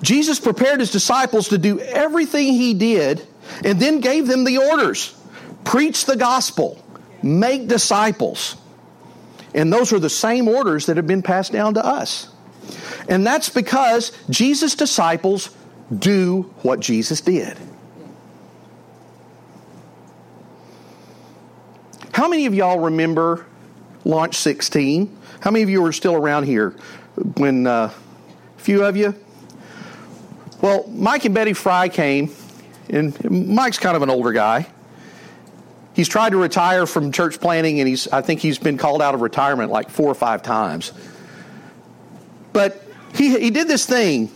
Jesus 0.00 0.40
prepared 0.40 0.80
his 0.80 0.90
disciples 0.90 1.48
to 1.48 1.58
do 1.58 1.78
everything 1.80 2.52
he 2.52 2.74
did 2.74 3.26
and 3.64 3.80
then 3.80 4.00
gave 4.00 4.26
them 4.26 4.44
the 4.44 4.58
orders 4.58 5.14
preach 5.64 6.04
the 6.04 6.16
gospel, 6.16 6.82
make 7.22 7.68
disciples. 7.68 8.56
And 9.54 9.72
those 9.72 9.92
are 9.92 9.98
the 9.98 10.10
same 10.10 10.48
orders 10.48 10.86
that 10.86 10.96
have 10.96 11.06
been 11.06 11.22
passed 11.22 11.52
down 11.52 11.74
to 11.74 11.84
us. 11.84 12.28
And 13.08 13.26
that's 13.26 13.48
because 13.48 14.12
Jesus' 14.28 14.74
disciples 14.74 15.50
do 15.96 16.42
what 16.62 16.80
Jesus 16.80 17.20
did. 17.20 17.58
How 22.12 22.28
many 22.28 22.46
of 22.46 22.54
y'all 22.54 22.78
remember 22.78 23.44
Launch 24.04 24.36
16? 24.36 25.16
How 25.40 25.50
many 25.50 25.62
of 25.62 25.70
you 25.70 25.84
are 25.84 25.92
still 25.92 26.14
around 26.14 26.44
here 26.44 26.70
when 27.36 27.66
uh, 27.66 27.90
a 28.56 28.60
few 28.60 28.84
of 28.84 28.96
you? 28.96 29.14
Well, 30.60 30.86
Mike 30.88 31.24
and 31.24 31.34
Betty 31.34 31.52
Fry 31.52 31.88
came 31.88 32.30
and 32.88 33.30
Mike's 33.30 33.78
kind 33.78 33.96
of 33.96 34.02
an 34.02 34.10
older 34.10 34.32
guy. 34.32 34.66
He's 35.94 36.08
tried 36.08 36.30
to 36.30 36.38
retire 36.38 36.86
from 36.86 37.12
church 37.12 37.40
planning, 37.40 37.80
and 37.80 37.88
he's 37.88 38.08
I 38.08 38.20
think 38.20 38.40
he's 38.40 38.58
been 38.58 38.76
called 38.76 39.00
out 39.00 39.14
of 39.14 39.20
retirement 39.20 39.70
like 39.70 39.90
four 39.90 40.10
or 40.10 40.14
five 40.14 40.42
times. 40.42 40.92
But 42.52 42.82
he 43.14 43.38
he 43.38 43.50
did 43.50 43.68
this 43.68 43.86
thing 43.86 44.30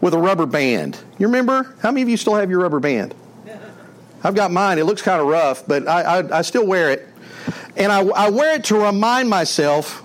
with 0.00 0.14
a 0.14 0.18
rubber 0.18 0.46
band. 0.46 0.98
You 1.18 1.26
remember? 1.26 1.74
How 1.80 1.90
many 1.90 2.02
of 2.02 2.08
you 2.08 2.16
still 2.16 2.34
have 2.34 2.50
your 2.50 2.60
rubber 2.60 2.80
band? 2.80 3.14
I've 4.22 4.34
got 4.34 4.50
mine. 4.50 4.78
It 4.78 4.84
looks 4.84 5.02
kind 5.02 5.20
of 5.20 5.28
rough, 5.28 5.66
but 5.66 5.86
I, 5.86 6.18
I, 6.18 6.38
I 6.38 6.42
still 6.42 6.66
wear 6.66 6.90
it. 6.90 7.06
And 7.76 7.92
I, 7.92 8.00
I 8.00 8.30
wear 8.30 8.54
it 8.54 8.64
to 8.64 8.76
remind 8.76 9.28
myself 9.28 10.02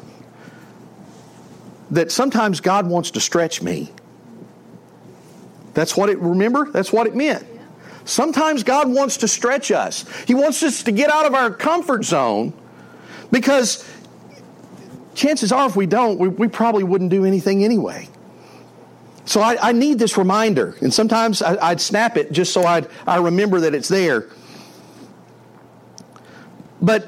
that 1.92 2.12
sometimes 2.12 2.62
God 2.62 2.88
wants 2.88 3.12
to 3.12 3.20
stretch 3.20 3.62
me. 3.62 3.92
That's 5.74 5.98
what 5.98 6.10
it, 6.10 6.20
remember? 6.20 6.70
That's 6.72 6.92
what 6.92 7.08
it 7.08 7.16
meant. 7.16 7.46
Sometimes 8.06 8.64
God 8.64 8.90
wants 8.90 9.18
to 9.18 9.28
stretch 9.28 9.72
us. 9.72 10.06
He 10.26 10.34
wants 10.34 10.64
us 10.64 10.84
to 10.84 10.92
get 10.92 11.10
out 11.10 11.26
of 11.26 11.34
our 11.34 11.52
comfort 11.52 12.04
zone 12.04 12.54
because 13.32 13.88
chances 15.14 15.52
are, 15.52 15.68
if 15.68 15.76
we 15.76 15.86
don't, 15.86 16.20
we, 16.20 16.28
we 16.28 16.48
probably 16.48 16.84
wouldn't 16.84 17.12
do 17.12 17.26
anything 17.26 17.64
anyway. 17.64 18.08
So 19.26 19.42
I, 19.42 19.70
I 19.70 19.72
need 19.72 20.00
this 20.00 20.18
reminder. 20.18 20.76
And 20.82 20.94
sometimes 20.94 21.42
I, 21.42 21.70
would 21.70 21.82
snap 21.82 22.18
it 22.18 22.32
just 22.32 22.54
so 22.54 22.64
I'd, 22.64 22.88
I 23.06 23.18
remember 23.18 23.60
that 23.62 23.74
it's 23.74 23.88
there. 23.88 24.28
But 26.82 27.08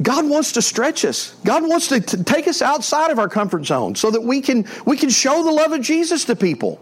God 0.00 0.28
wants 0.28 0.52
to 0.52 0.62
stretch 0.62 1.04
us. 1.04 1.36
God 1.44 1.68
wants 1.68 1.88
to, 1.88 2.00
to 2.00 2.24
take 2.24 2.48
us 2.48 2.62
outside 2.62 3.10
of 3.10 3.18
our 3.18 3.28
comfort 3.28 3.66
zone 3.66 3.94
so 3.94 4.10
that 4.10 4.22
we 4.22 4.40
can, 4.40 4.66
we 4.86 4.96
can 4.96 5.10
show 5.10 5.44
the 5.44 5.52
love 5.52 5.72
of 5.72 5.82
Jesus 5.82 6.24
to 6.24 6.34
people. 6.34 6.80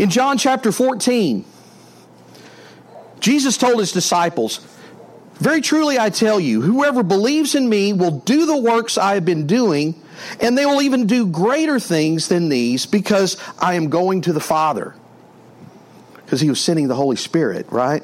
In 0.00 0.08
John 0.08 0.38
chapter 0.38 0.72
14, 0.72 1.44
Jesus 3.20 3.58
told 3.58 3.80
his 3.80 3.92
disciples, 3.92 4.66
Very 5.34 5.60
truly 5.60 5.98
I 5.98 6.08
tell 6.08 6.40
you, 6.40 6.62
whoever 6.62 7.02
believes 7.02 7.54
in 7.54 7.68
me 7.68 7.92
will 7.92 8.20
do 8.20 8.46
the 8.46 8.56
works 8.56 8.96
I 8.96 9.12
have 9.12 9.26
been 9.26 9.46
doing, 9.46 9.94
and 10.40 10.56
they 10.56 10.64
will 10.64 10.80
even 10.80 11.06
do 11.06 11.26
greater 11.26 11.78
things 11.78 12.28
than 12.28 12.48
these 12.48 12.86
because 12.86 13.36
I 13.58 13.74
am 13.74 13.90
going 13.90 14.22
to 14.22 14.32
the 14.32 14.40
Father. 14.40 14.94
Because 16.14 16.40
he 16.40 16.48
was 16.48 16.62
sending 16.62 16.88
the 16.88 16.94
Holy 16.94 17.16
Spirit, 17.16 17.66
right? 17.70 18.02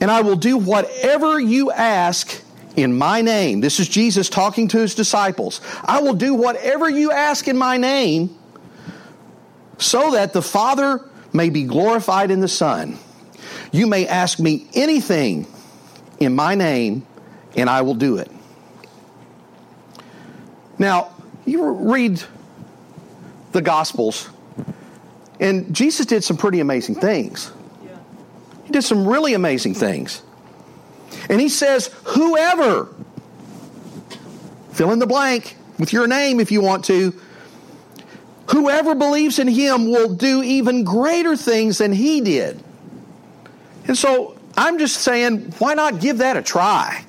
And 0.00 0.08
I 0.08 0.20
will 0.20 0.36
do 0.36 0.56
whatever 0.56 1.40
you 1.40 1.72
ask 1.72 2.40
in 2.76 2.96
my 2.96 3.22
name. 3.22 3.60
This 3.60 3.80
is 3.80 3.88
Jesus 3.88 4.28
talking 4.28 4.68
to 4.68 4.78
his 4.78 4.94
disciples. 4.94 5.60
I 5.82 6.00
will 6.00 6.14
do 6.14 6.32
whatever 6.32 6.88
you 6.88 7.10
ask 7.10 7.48
in 7.48 7.56
my 7.58 7.76
name 7.76 8.37
so 9.78 10.12
that 10.12 10.32
the 10.32 10.42
Father 10.42 11.08
may 11.32 11.50
be 11.50 11.64
glorified 11.64 12.30
in 12.30 12.40
the 12.40 12.48
Son. 12.48 12.98
You 13.72 13.86
may 13.86 14.06
ask 14.06 14.38
me 14.38 14.66
anything 14.74 15.46
in 16.20 16.34
my 16.34 16.54
name, 16.54 17.06
and 17.56 17.70
I 17.70 17.82
will 17.82 17.94
do 17.94 18.18
it. 18.18 18.30
Now, 20.78 21.10
you 21.44 21.70
read 21.70 22.22
the 23.52 23.62
Gospels, 23.62 24.28
and 25.40 25.74
Jesus 25.74 26.06
did 26.06 26.24
some 26.24 26.36
pretty 26.36 26.60
amazing 26.60 26.96
things. 26.96 27.52
He 28.64 28.72
did 28.72 28.82
some 28.82 29.06
really 29.06 29.34
amazing 29.34 29.74
things. 29.74 30.22
And 31.30 31.40
he 31.40 31.48
says, 31.48 31.86
Whoever, 32.04 32.88
fill 34.72 34.92
in 34.92 34.98
the 34.98 35.06
blank 35.06 35.56
with 35.78 35.92
your 35.92 36.06
name 36.06 36.38
if 36.38 36.52
you 36.52 36.60
want 36.60 36.84
to, 36.86 37.18
Whoever 38.50 38.94
believes 38.94 39.38
in 39.38 39.48
him 39.48 39.90
will 39.90 40.14
do 40.14 40.42
even 40.42 40.84
greater 40.84 41.36
things 41.36 41.78
than 41.78 41.92
he 41.92 42.20
did. 42.20 42.62
And 43.86 43.96
so 43.96 44.38
I'm 44.56 44.78
just 44.78 45.02
saying, 45.02 45.52
why 45.58 45.74
not 45.74 46.00
give 46.00 46.18
that 46.18 46.36
a 46.36 46.42
try? 46.42 47.04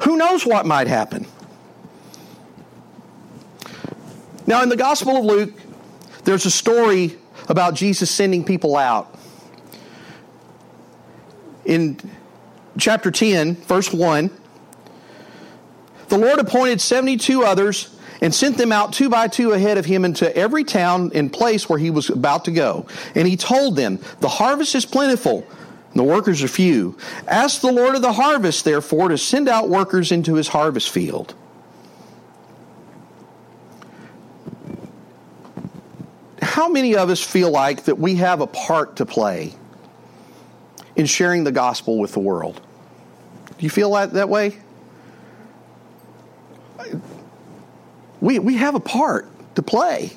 Who 0.00 0.16
knows 0.16 0.44
what 0.44 0.66
might 0.66 0.86
happen? 0.86 1.26
Now, 4.46 4.62
in 4.62 4.68
the 4.68 4.76
Gospel 4.76 5.16
of 5.16 5.24
Luke, 5.24 5.54
there's 6.24 6.44
a 6.44 6.50
story 6.50 7.16
about 7.48 7.74
Jesus 7.74 8.10
sending 8.10 8.44
people 8.44 8.76
out. 8.76 9.18
In 11.64 11.98
chapter 12.78 13.10
10, 13.10 13.54
verse 13.56 13.92
1, 13.92 14.30
the 16.08 16.18
Lord 16.18 16.38
appointed 16.38 16.80
72 16.80 17.42
others 17.42 17.94
and 18.20 18.34
sent 18.34 18.56
them 18.56 18.72
out 18.72 18.92
two 18.92 19.08
by 19.08 19.28
two 19.28 19.52
ahead 19.52 19.78
of 19.78 19.84
him 19.84 20.04
into 20.04 20.34
every 20.36 20.64
town 20.64 21.12
and 21.14 21.32
place 21.32 21.68
where 21.68 21.78
he 21.78 21.90
was 21.90 22.10
about 22.10 22.44
to 22.46 22.50
go. 22.50 22.86
And 23.14 23.28
he 23.28 23.36
told 23.36 23.76
them, 23.76 23.98
The 24.20 24.28
harvest 24.28 24.74
is 24.74 24.86
plentiful, 24.86 25.46
and 25.90 25.94
the 25.94 26.04
workers 26.04 26.42
are 26.42 26.48
few. 26.48 26.96
Ask 27.26 27.60
the 27.60 27.72
Lord 27.72 27.94
of 27.94 28.02
the 28.02 28.12
harvest, 28.12 28.64
therefore, 28.64 29.08
to 29.08 29.18
send 29.18 29.48
out 29.48 29.68
workers 29.68 30.10
into 30.12 30.34
his 30.34 30.48
harvest 30.48 30.90
field. 30.90 31.34
How 36.40 36.68
many 36.68 36.96
of 36.96 37.10
us 37.10 37.22
feel 37.22 37.50
like 37.50 37.84
that 37.84 37.98
we 37.98 38.14
have 38.16 38.40
a 38.40 38.46
part 38.46 38.96
to 38.96 39.06
play 39.06 39.52
in 40.94 41.04
sharing 41.04 41.44
the 41.44 41.52
gospel 41.52 41.98
with 41.98 42.12
the 42.12 42.20
world? 42.20 42.60
Do 43.58 43.64
you 43.64 43.70
feel 43.70 43.92
that, 43.92 44.12
that 44.12 44.28
way? 44.28 44.58
We, 48.24 48.38
we 48.38 48.56
have 48.56 48.74
a 48.74 48.80
part 48.80 49.28
to 49.54 49.62
play. 49.62 50.10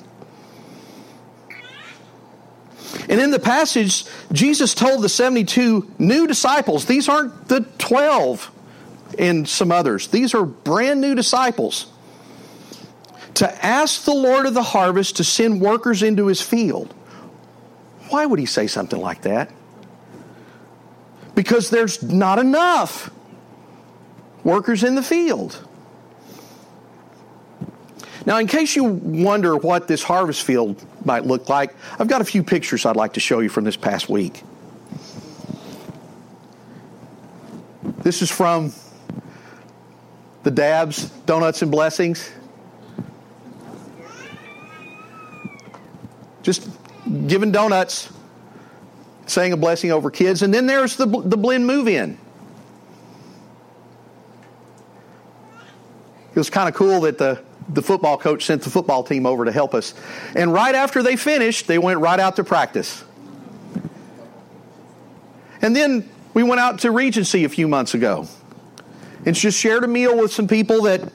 And 3.06 3.20
in 3.20 3.30
the 3.30 3.38
passage, 3.38 4.06
Jesus 4.32 4.74
told 4.74 5.02
the 5.02 5.10
72 5.10 5.90
new 5.98 6.26
disciples, 6.26 6.86
these 6.86 7.06
aren't 7.06 7.48
the 7.48 7.60
12 7.76 8.50
and 9.18 9.46
some 9.46 9.70
others, 9.70 10.08
these 10.08 10.34
are 10.34 10.46
brand 10.46 11.02
new 11.02 11.14
disciples, 11.14 11.92
to 13.34 13.64
ask 13.64 14.04
the 14.04 14.14
Lord 14.14 14.46
of 14.46 14.54
the 14.54 14.62
harvest 14.62 15.16
to 15.16 15.24
send 15.24 15.60
workers 15.60 16.02
into 16.02 16.28
his 16.28 16.40
field. 16.40 16.94
Why 18.08 18.24
would 18.24 18.38
he 18.38 18.46
say 18.46 18.68
something 18.68 19.00
like 19.00 19.22
that? 19.22 19.52
Because 21.34 21.68
there's 21.68 22.02
not 22.02 22.38
enough 22.38 23.10
workers 24.44 24.82
in 24.82 24.94
the 24.94 25.02
field. 25.02 25.67
Now, 28.26 28.38
in 28.38 28.46
case 28.46 28.74
you 28.76 28.84
wonder 28.84 29.56
what 29.56 29.88
this 29.88 30.02
harvest 30.02 30.42
field 30.42 30.84
might 31.04 31.24
look 31.24 31.48
like, 31.48 31.74
I've 31.98 32.08
got 32.08 32.20
a 32.20 32.24
few 32.24 32.42
pictures 32.42 32.84
I'd 32.84 32.96
like 32.96 33.14
to 33.14 33.20
show 33.20 33.40
you 33.40 33.48
from 33.48 33.64
this 33.64 33.76
past 33.76 34.08
week. 34.08 34.42
This 37.98 38.22
is 38.22 38.30
from 38.30 38.72
the 40.42 40.50
Dabs 40.50 41.10
Donuts 41.26 41.62
and 41.62 41.70
Blessings. 41.70 42.30
Just 46.42 46.68
giving 47.26 47.52
donuts, 47.52 48.10
saying 49.26 49.52
a 49.52 49.56
blessing 49.56 49.92
over 49.92 50.10
kids. 50.10 50.42
And 50.42 50.52
then 50.52 50.66
there's 50.66 50.96
the, 50.96 51.06
the 51.06 51.36
Blinn 51.36 51.66
move 51.66 51.88
in. 51.88 52.16
It 56.30 56.38
was 56.38 56.50
kind 56.50 56.68
of 56.68 56.74
cool 56.74 57.00
that 57.00 57.18
the 57.18 57.42
the 57.68 57.82
football 57.82 58.16
coach 58.16 58.44
sent 58.44 58.62
the 58.62 58.70
football 58.70 59.02
team 59.02 59.26
over 59.26 59.44
to 59.44 59.52
help 59.52 59.74
us. 59.74 59.94
And 60.34 60.52
right 60.52 60.74
after 60.74 61.02
they 61.02 61.16
finished, 61.16 61.66
they 61.66 61.78
went 61.78 62.00
right 62.00 62.18
out 62.18 62.36
to 62.36 62.44
practice. 62.44 63.04
And 65.60 65.74
then 65.74 66.08
we 66.34 66.42
went 66.42 66.60
out 66.60 66.80
to 66.80 66.90
Regency 66.90 67.44
a 67.44 67.48
few 67.48 67.68
months 67.68 67.94
ago 67.94 68.26
and 69.26 69.34
just 69.34 69.58
shared 69.58 69.84
a 69.84 69.88
meal 69.88 70.16
with 70.16 70.32
some 70.32 70.48
people 70.48 70.82
that 70.82 71.12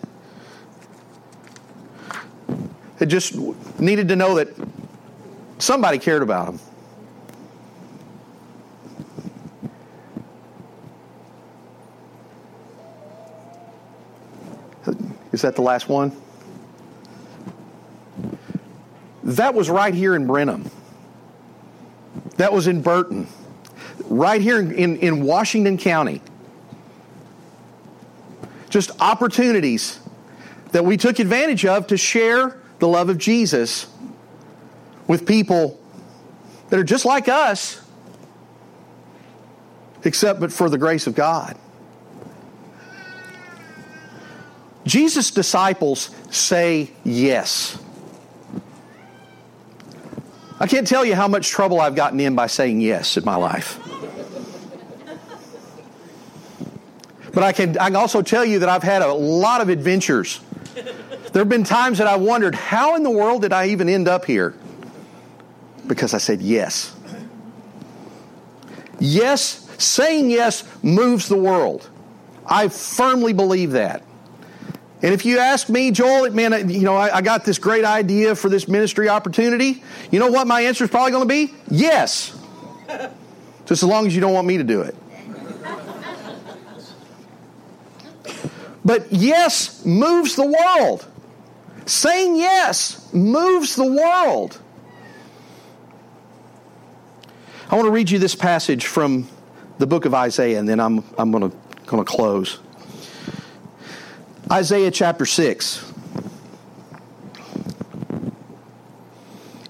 had 3.00 3.10
just 3.10 3.36
needed 3.80 4.08
to 4.10 4.16
know 4.16 4.36
that 4.36 4.50
somebody 5.58 5.98
cared 5.98 6.22
about 6.22 6.46
them. 6.48 6.60
Is 15.32 15.42
that 15.42 15.56
the 15.56 15.64
last 15.64 15.90
one? 15.90 16.16
That 19.24 19.54
was 19.54 19.70
right 19.70 19.94
here 19.94 20.16
in 20.16 20.28
Brenham. 20.28 20.70
That 22.38 22.52
was 22.52 22.68
in 22.68 22.82
Burton. 22.82 23.28
Right 24.06 24.42
here 24.42 24.60
in, 24.60 24.98
in 24.98 25.24
Washington 25.24 25.78
County. 25.78 26.22
Just 28.70 28.92
opportunities 29.00 30.00
that 30.72 30.84
we 30.84 30.98
took 30.98 31.20
advantage 31.20 31.66
of 31.66 31.88
to 31.88 31.98
share 31.98 32.60
the 32.80 32.88
love 32.88 33.10
of 33.10 33.18
Jesus 33.18 33.88
with 35.08 35.26
people 35.26 35.80
that 36.70 36.80
are 36.80 36.84
just 36.84 37.06
like 37.06 37.30
us, 37.30 37.80
except 40.04 40.40
but 40.40 40.52
for 40.52 40.70
the 40.70 40.78
grace 40.78 41.08
of 41.08 41.16
God. 41.16 41.58
Jesus' 44.86 45.32
disciples 45.32 46.10
say 46.30 46.92
yes. 47.04 47.78
I 50.60 50.68
can't 50.68 50.88
tell 50.88 51.04
you 51.04 51.16
how 51.16 51.28
much 51.28 51.50
trouble 51.50 51.82
I've 51.82 51.96
gotten 51.96 52.20
in 52.20 52.36
by 52.36 52.48
saying 52.48 52.82
yes 52.82 53.18
in 53.18 53.26
my 53.26 53.36
life. 53.36 53.80
But 57.34 57.44
I 57.44 57.52
can, 57.52 57.78
I 57.80 57.88
can 57.88 57.96
also 57.96 58.22
tell 58.22 58.46
you 58.46 58.60
that 58.60 58.70
I've 58.70 58.84
had 58.84 59.02
a 59.02 59.12
lot 59.12 59.62
of 59.62 59.70
adventures. 59.70 60.40
There 61.34 61.42
have 61.42 61.50
been 61.50 61.64
times 61.64 61.98
that 61.98 62.06
I 62.06 62.16
wondered, 62.16 62.54
how 62.54 62.96
in 62.96 63.02
the 63.02 63.10
world 63.10 63.42
did 63.42 63.52
I 63.52 63.70
even 63.70 63.90
end 63.90 64.08
up 64.08 64.26
here? 64.26 64.54
Because 65.88 66.14
I 66.14 66.20
said 66.20 66.42
yes. 66.42 66.96
Yes, 69.00 69.68
saying 69.80 70.30
yes 70.30 70.64
moves 70.84 71.28
the 71.28 71.38
world. 71.38 71.90
I 72.46 72.68
firmly 72.68 73.34
believe 73.34 73.72
that. 73.72 74.04
And 75.04 75.14
if 75.14 75.26
you 75.26 75.38
ask 75.40 75.68
me, 75.68 75.92
Joel, 75.92 76.32
man, 76.32 76.70
you 76.70 76.84
know, 76.84 76.96
I, 76.96 77.18
I, 77.18 77.22
got 77.22 77.44
this 77.44 77.58
great 77.58 77.84
idea 77.84 78.36
for 78.36 78.48
this 78.48 78.70
ministry 78.70 79.10
opportunity. 79.10 79.84
You 80.12 80.20
know 80.20 80.32
what 80.32 80.48
my 80.48 80.62
answer 80.62 80.86
is 80.86 80.90
probably 80.90 81.12
going 81.12 81.28
to 81.28 81.34
be? 81.34 81.54
Yes. 81.70 82.40
Just 83.66 83.84
as 83.84 83.84
long 83.84 84.08
as 84.08 84.16
you 84.16 84.22
don't 84.22 84.34
want 84.34 84.48
me 84.48 84.58
to 84.58 84.64
do 84.64 84.82
it. 84.82 84.96
But 88.86 89.12
yes 89.12 89.86
moves 89.86 90.36
the 90.36 90.46
world. 90.46 91.06
Saying 91.86 92.38
yes 92.38 93.14
moves 93.14 93.76
the 93.76 93.86
world. 93.86 94.60
I 97.70 97.76
want 97.76 97.88
to 97.88 97.92
read 97.92 98.10
you 98.10 98.20
this 98.20 98.36
passage 98.36 98.86
from 98.86 99.28
the 99.80 99.88
book 99.88 100.06
of 100.06 100.14
Isaiah, 100.14 100.60
and 100.60 100.70
then 100.70 100.80
I'm, 100.80 101.04
I'm 101.18 101.32
going 101.32 101.50
to, 101.50 101.58
going 101.88 102.04
to 102.04 102.10
close. 102.10 102.60
Isaiah 104.52 104.92
chapter 104.92 105.26
6. 105.26 105.92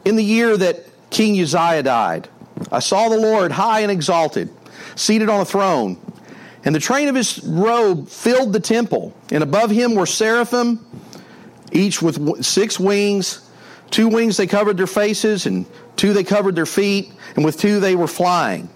In 0.05 0.15
the 0.15 0.23
year 0.23 0.57
that 0.57 0.83
King 1.09 1.39
Uzziah 1.39 1.83
died, 1.83 2.27
I 2.71 2.79
saw 2.79 3.07
the 3.09 3.17
Lord 3.17 3.51
high 3.51 3.81
and 3.81 3.91
exalted, 3.91 4.49
seated 4.95 5.29
on 5.29 5.39
a 5.41 5.45
throne, 5.45 5.97
and 6.65 6.73
the 6.73 6.79
train 6.79 7.07
of 7.07 7.15
his 7.15 7.43
robe 7.43 8.07
filled 8.07 8.53
the 8.53 8.59
temple. 8.59 9.13
And 9.31 9.43
above 9.43 9.69
him 9.69 9.95
were 9.95 10.05
seraphim, 10.05 10.86
each 11.71 12.01
with 12.01 12.43
six 12.43 12.79
wings. 12.79 13.49
Two 13.91 14.07
wings 14.07 14.38
they 14.38 14.47
covered 14.47 14.77
their 14.77 14.88
faces, 14.88 15.45
and 15.45 15.65
two 15.97 16.13
they 16.13 16.23
covered 16.23 16.55
their 16.55 16.65
feet, 16.65 17.12
and 17.36 17.45
with 17.45 17.59
two 17.59 17.79
they 17.79 17.95
were 17.95 18.07
flying. 18.07 18.69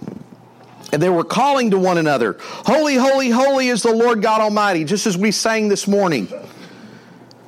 And 0.93 1.01
they 1.01 1.09
were 1.09 1.23
calling 1.23 1.71
to 1.71 1.77
one 1.77 1.97
another, 1.97 2.37
Holy, 2.39 2.95
holy, 2.95 3.29
holy 3.29 3.67
is 3.67 3.83
the 3.83 3.93
Lord 3.93 4.21
God 4.21 4.41
Almighty, 4.41 4.85
just 4.85 5.05
as 5.05 5.17
we 5.17 5.31
sang 5.31 5.67
this 5.67 5.87
morning. 5.87 6.27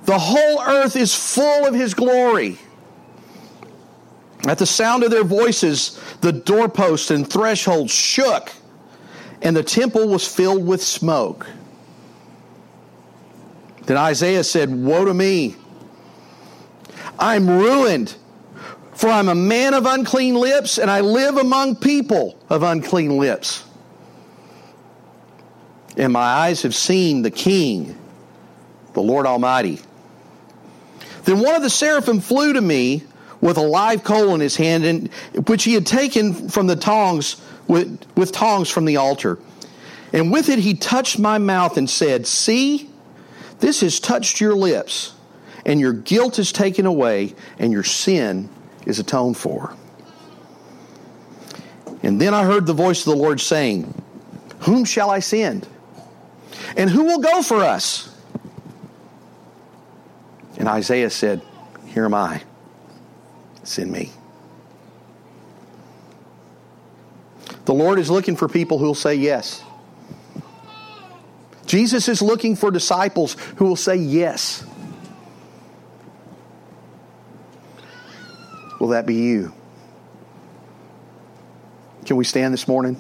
The 0.06 0.20
whole 0.20 0.62
earth 0.62 0.96
is 0.96 1.16
full 1.16 1.66
of 1.66 1.74
His 1.74 1.94
glory. 1.94 2.58
At 4.48 4.58
the 4.58 4.66
sound 4.66 5.04
of 5.04 5.12
their 5.12 5.24
voices, 5.24 6.00
the 6.22 6.32
doorposts 6.32 7.12
and 7.12 7.30
thresholds 7.30 7.92
shook, 7.92 8.52
and 9.42 9.56
the 9.56 9.64
temple 9.64 10.08
was 10.08 10.28
filled 10.28 10.66
with 10.66 10.82
smoke. 10.82 11.48
Then 13.86 13.98
Isaiah 13.98 14.44
said, 14.44 14.70
Woe 14.70 15.06
to 15.06 15.14
me! 15.14 15.56
I'm 17.18 17.50
ruined 17.50 18.16
for 19.00 19.08
I'm 19.08 19.30
a 19.30 19.36
man 19.36 19.74
of 19.76 19.86
unclean 19.86 20.36
lips, 20.36 20.78
and 20.78 20.92
I 20.92 21.00
live 21.00 21.38
among 21.38 21.78
people 21.78 22.38
of 22.50 22.64
unclean 22.64 23.18
lips. 23.18 23.64
And 25.96 26.12
my 26.12 26.20
eyes 26.20 26.64
have 26.64 26.76
seen 26.76 27.22
the 27.22 27.32
King, 27.32 27.98
the 28.92 29.02
Lord 29.02 29.26
Almighty. 29.26 29.80
Then 31.24 31.40
one 31.40 31.56
of 31.56 31.62
the 31.62 31.70
seraphim 31.70 32.20
flew 32.20 32.52
to 32.52 32.60
me 32.60 33.04
with 33.40 33.56
a 33.56 33.62
live 33.62 34.04
coal 34.04 34.36
in 34.36 34.42
his 34.42 34.58
hand, 34.58 34.84
and, 34.84 35.08
which 35.48 35.64
he 35.64 35.76
had 35.76 35.86
taken 35.86 36.50
from 36.50 36.68
the 36.68 36.76
tongs 36.76 37.42
with, 37.70 38.06
with 38.18 38.34
tongs 38.34 38.70
from 38.70 38.84
the 38.84 38.98
altar. 38.98 39.40
And 40.12 40.30
with 40.30 40.50
it 40.50 40.60
he 40.60 40.74
touched 40.74 41.18
my 41.20 41.38
mouth 41.38 41.78
and 41.78 41.90
said, 41.90 42.28
See, 42.28 42.90
this 43.62 43.80
has 43.80 44.02
touched 44.02 44.42
your 44.42 44.56
lips, 44.56 45.14
and 45.66 45.80
your 45.80 45.94
guilt 45.94 46.38
is 46.38 46.52
taken 46.52 46.86
away, 46.86 47.34
and 47.60 47.72
your 47.72 47.86
sin 47.86 48.50
is 48.90 49.00
atoned 49.00 49.38
for. 49.38 49.74
And 52.02 52.20
then 52.20 52.34
I 52.34 52.44
heard 52.44 52.66
the 52.66 52.74
voice 52.74 53.00
of 53.00 53.14
the 53.14 53.16
Lord 53.16 53.40
saying, 53.40 53.94
Whom 54.62 54.86
shall 54.86 55.10
I 55.10 55.20
send? 55.20 55.68
And 56.76 56.90
who 56.90 57.04
will 57.04 57.20
go 57.20 57.42
for 57.42 57.58
us? 57.58 58.14
And 60.58 60.68
Isaiah 60.68 61.10
said, 61.10 61.42
Here 61.88 62.06
am 62.06 62.14
I. 62.14 62.42
Send 63.64 63.92
me. 63.92 64.12
The 67.66 67.74
Lord 67.74 68.00
is 68.00 68.10
looking 68.10 68.36
for 68.36 68.48
people 68.48 68.80
who 68.80 68.86
will 68.86 68.96
say 68.96 69.16
yes. 69.16 69.64
Jesus 71.66 72.08
is 72.08 72.22
looking 72.22 72.56
for 72.56 72.72
disciples 72.72 73.34
who 73.58 73.66
will 73.66 73.76
say 73.76 73.96
yes. 73.96 74.66
Will 78.80 78.90
that 78.90 79.06
be 79.06 79.16
you? 79.16 79.54
Can 82.06 82.16
we 82.16 82.24
stand 82.24 82.54
this 82.54 82.68
morning? 82.68 82.98